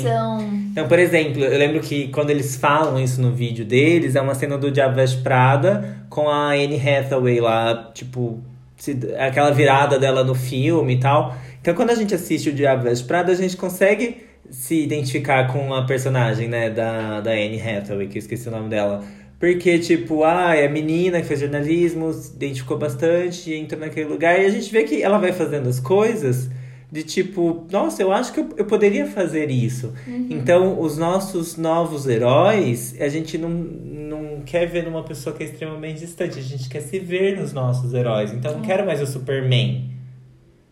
[0.71, 4.35] Então, por exemplo, eu lembro que quando eles falam isso no vídeo deles, é uma
[4.35, 8.39] cena do Diabo Veste Prada com a Anne Hathaway lá, tipo,
[8.75, 11.35] se- aquela virada dela no filme e tal.
[11.59, 14.17] Então, quando a gente assiste o Diabo Veste Prada, a gente consegue
[14.51, 18.69] se identificar com a personagem, né, da, da Anne Hathaway, que eu esqueci o nome
[18.69, 19.03] dela.
[19.39, 24.41] Porque, tipo, ah, é a menina que fez jornalismo, se identificou bastante, entrou naquele lugar,
[24.41, 26.49] e a gente vê que ela vai fazendo as coisas
[26.91, 29.93] de tipo, nossa, eu acho que eu, eu poderia fazer isso.
[30.29, 35.47] Então, os nossos novos heróis, a gente não, não quer ver numa pessoa que é
[35.47, 38.31] extremamente distante, a gente quer se ver nos nossos heróis.
[38.31, 39.91] Então, eu não quero mais o Superman.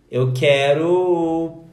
[0.09, 1.65] Eu quero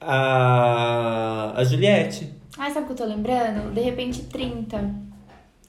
[0.00, 2.32] a, a Juliette.
[2.56, 3.72] Ai, sabe o que eu tô lembrando?
[3.74, 5.09] De repente 30.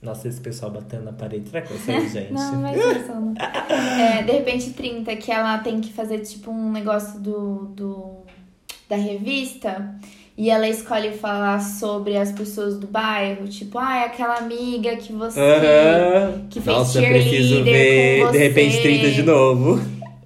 [0.02, 2.34] Nossa, esse pessoal batendo na parede, será que é gente?
[2.34, 3.34] Não, não vai ser só não.
[3.38, 8.18] É, de repente 30, que ela tem que fazer tipo um negócio do, do
[8.90, 9.96] da revista.
[10.38, 15.14] E ela escolhe falar sobre as pessoas do bairro, tipo, ah, é aquela amiga que
[15.14, 15.40] você.
[15.40, 16.48] Aham.
[16.50, 18.82] que fez Nossa, eu preciso cheerleader ver com de repente você.
[18.82, 19.82] 30 de novo.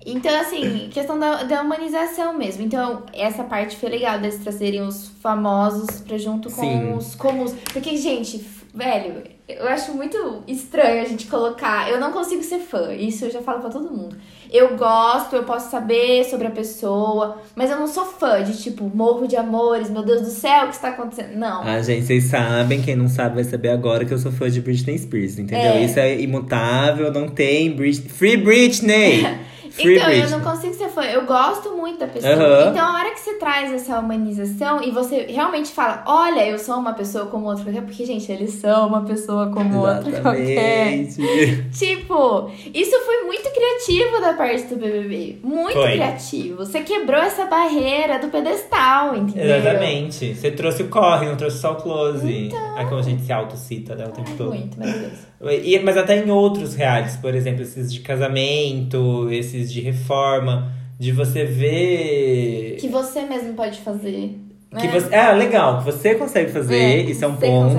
[0.06, 2.64] Então, assim, questão da, da humanização mesmo.
[2.64, 6.94] Então, essa parte foi legal deles trazerem os famosos pra junto com Sim.
[6.94, 7.54] os comuns.
[7.74, 8.46] Porque, gente,
[8.76, 11.90] velho, eu acho muito estranho a gente colocar.
[11.90, 14.18] Eu não consigo ser fã, isso eu já falo pra todo mundo.
[14.52, 18.84] Eu gosto, eu posso saber sobre a pessoa, mas eu não sou fã de tipo,
[18.94, 21.36] morro de amores, meu Deus do céu, o que está acontecendo?
[21.38, 21.64] Não.
[21.64, 24.62] Ah, gente, vocês sabem, quem não sabe vai saber agora que eu sou fã de
[24.62, 25.74] Britney Spears, entendeu?
[25.74, 25.84] É.
[25.84, 28.10] Isso é imutável, não tem Britney.
[28.10, 29.24] Free Britney!
[29.76, 30.32] Free Então, eu Britney.
[30.40, 31.04] não consigo ser fã.
[31.04, 32.34] Eu gosto muito da pessoa.
[32.34, 32.72] Aham.
[32.72, 36.76] Então, a hora que você traz essa humanização e você realmente fala, olha, eu sou
[36.76, 40.94] uma pessoa como outra qualquer, porque, gente, eles são uma pessoa como outra qualquer.
[40.94, 41.66] Exatamente.
[41.78, 45.40] Tipo, isso foi muito criativo da parte do BBB.
[45.44, 45.92] Muito Foi.
[45.94, 46.58] criativo.
[46.58, 49.58] Você quebrou essa barreira do pedestal, entendeu?
[49.58, 50.34] Exatamente.
[50.36, 52.50] Você trouxe o corre, não trouxe só o close.
[52.76, 54.50] Aí como a gente se autocita, né, o tempo Ai, todo.
[54.50, 55.16] muito, maravilhoso.
[55.64, 61.12] E- mas até em outros realities, por exemplo, esses de casamento, esses de reforma, de
[61.12, 62.78] você ver.
[62.80, 64.38] Que você mesmo pode fazer.
[64.72, 64.82] Né?
[64.82, 67.76] Que você, ah, legal, que você consegue fazer, isso é um ponto.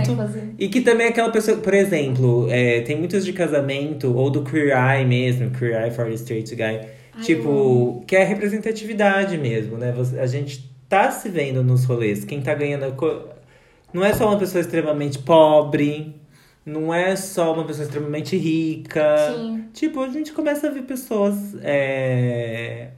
[0.59, 4.43] E que também é aquela pessoa, por exemplo, é, tem muitos de casamento, ou do
[4.43, 6.63] Queer Eye mesmo, Queer Eye for the Straight Guy.
[6.65, 9.93] Ai, tipo, que é representatividade mesmo, né?
[9.97, 12.25] Você- a gente tá se vendo nos rolês.
[12.25, 12.85] Quem tá ganhando.
[12.85, 13.37] a
[13.93, 16.15] Não é só uma pessoa extremamente pobre,
[16.67, 19.33] não é só uma pessoa extremamente rica.
[19.35, 19.65] Sim.
[19.73, 21.55] Tipo, a gente começa a ver pessoas.
[21.63, 22.89] é,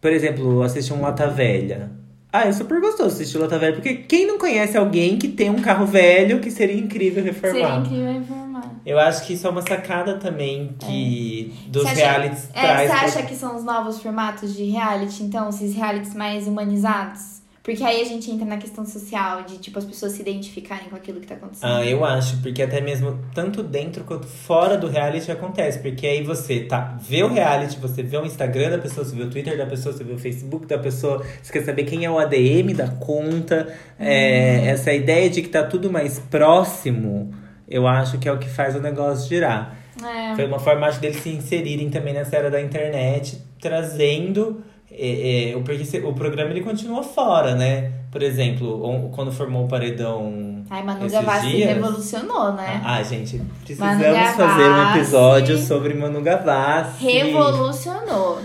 [0.00, 1.90] Por exemplo, assistir um Lata Velha.
[2.32, 5.60] Ah, é super gostoso assistir Lata Velha, porque quem não conhece alguém que tem um
[5.62, 7.54] carro velho que seria incrível reformar?
[7.54, 8.74] Seria incrível informar.
[8.84, 12.80] Eu acho que isso é uma sacada também que dos Você acha- realities É, traz.
[12.90, 17.33] você pra- acha que são os novos formatos de reality, então, esses realities mais humanizados?
[17.64, 20.96] Porque aí a gente entra na questão social, de tipo, as pessoas se identificarem com
[20.96, 21.70] aquilo que tá acontecendo.
[21.70, 25.78] Ah, eu acho, porque até mesmo tanto dentro quanto fora do reality acontece.
[25.78, 29.22] Porque aí você tá, vê o reality, você vê o Instagram da pessoa, você vê
[29.22, 32.10] o Twitter da pessoa, você vê o Facebook da pessoa, você quer saber quem é
[32.10, 33.74] o ADM da conta.
[33.98, 37.32] É, essa ideia de que tá tudo mais próximo,
[37.66, 39.74] eu acho que é o que faz o negócio girar.
[40.04, 40.34] É.
[40.36, 44.62] Foi uma forma, acho, deles se inserirem também nessa era da internet, trazendo.
[44.96, 47.90] É, é, o, porque se- o programa ele continua fora, né?
[48.10, 50.62] Por exemplo, on- quando formou o paredão.
[50.70, 52.80] Ai, Manu Gavassi dias- revolucionou, né?
[52.84, 54.36] Ah, gente, precisamos Gavassi.
[54.36, 57.04] fazer um episódio sobre Manu Gavassi.
[57.04, 58.38] Revolucionou.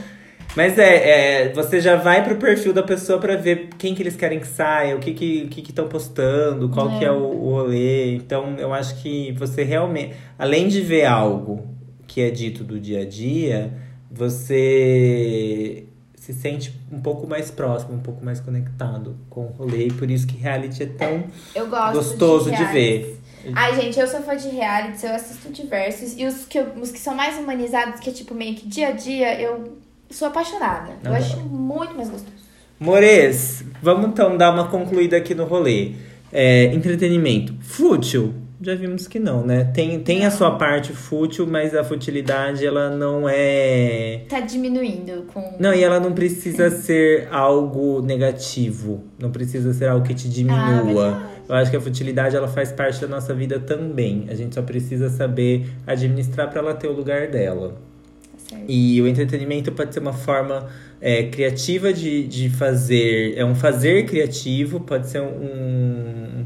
[0.56, 4.16] Mas é, é, você já vai pro perfil da pessoa pra ver quem que eles
[4.16, 6.98] querem que saia, o que que que estão postando, qual É.
[6.98, 8.16] que é o, o rolê.
[8.16, 11.68] Então, eu acho que você realmente, além de ver algo
[12.08, 13.72] que é dito do dia a dia,
[14.12, 15.86] você
[16.34, 19.88] se sente um pouco mais próximo, um pouco mais conectado com o rolê.
[19.88, 21.24] E por isso que reality é tão
[21.56, 22.74] Eu gosto gostoso de, de reality.
[23.06, 23.20] ver.
[23.56, 26.14] Ai, gente, eu sou fã de realities, eu assisto diversos.
[26.18, 28.90] E os que, eu- os que são mais humanizados, que é tipo meio que dia
[28.90, 29.78] a dia, eu
[30.10, 30.92] sou apaixonada.
[31.04, 32.34] Eu acho muito mais gostoso.
[32.80, 35.94] Mores, vamos então dar uma concluída aqui no rolê.
[36.32, 37.56] É, entretenimento.
[37.62, 38.34] Fútil?
[38.62, 39.64] Já vimos que não, né?
[39.74, 44.24] Tem, tem a sua parte fútil, mas a futilidade ela não é.
[44.28, 45.56] Tá diminuindo com.
[45.58, 49.06] Não, e ela não precisa ser algo negativo.
[49.18, 50.84] Não precisa ser algo que te Ah, diminua.
[51.12, 51.30] verdade.
[51.48, 54.26] Eu acho que a futilidade ela faz parte da nossa vida também.
[54.30, 57.70] A gente só precisa saber administrar para ela ter o lugar dela.
[57.70, 58.66] Tá certo.
[58.68, 60.68] E o entretenimento pode ser uma forma
[61.00, 63.36] é, criativa de, de fazer.
[63.38, 66.44] É um fazer criativo, pode ser um,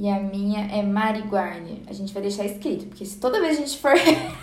[0.00, 1.82] E a minha é Mari Guarni.
[1.86, 3.92] A gente vai deixar escrito, porque se toda vez a gente for.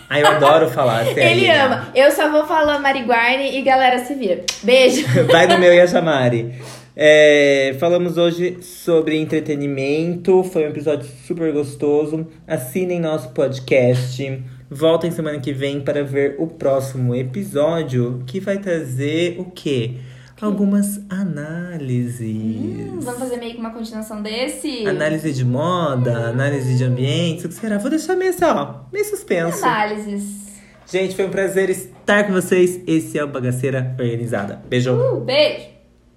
[0.07, 1.03] Ah, eu adoro falar.
[1.17, 1.65] Ele sério.
[1.65, 1.91] ama.
[1.95, 4.45] Eu só vou falar Mari Guarni e galera se vira.
[4.61, 5.03] Beijo.
[5.29, 6.53] Vai no meu Yashamari.
[6.95, 10.43] É, falamos hoje sobre entretenimento.
[10.43, 12.27] Foi um episódio super gostoso.
[12.47, 14.43] Assinem nosso podcast.
[14.69, 19.95] Voltem semana que vem para ver o próximo episódio que vai trazer o quê?
[20.39, 22.21] Algumas análises.
[22.21, 24.85] Hum, vamos fazer meio que uma continuação desse?
[24.87, 27.77] Análise de moda, análise de ambiente, o que será?
[27.77, 29.65] Vou deixar meio assim, ó, meio suspenso.
[29.65, 30.47] Análises.
[30.85, 32.79] Gente, foi um prazer estar com vocês.
[32.87, 34.61] Esse é o Bagaceira Organizada.
[34.69, 34.93] Beijo.
[34.93, 35.76] Uh, beijo!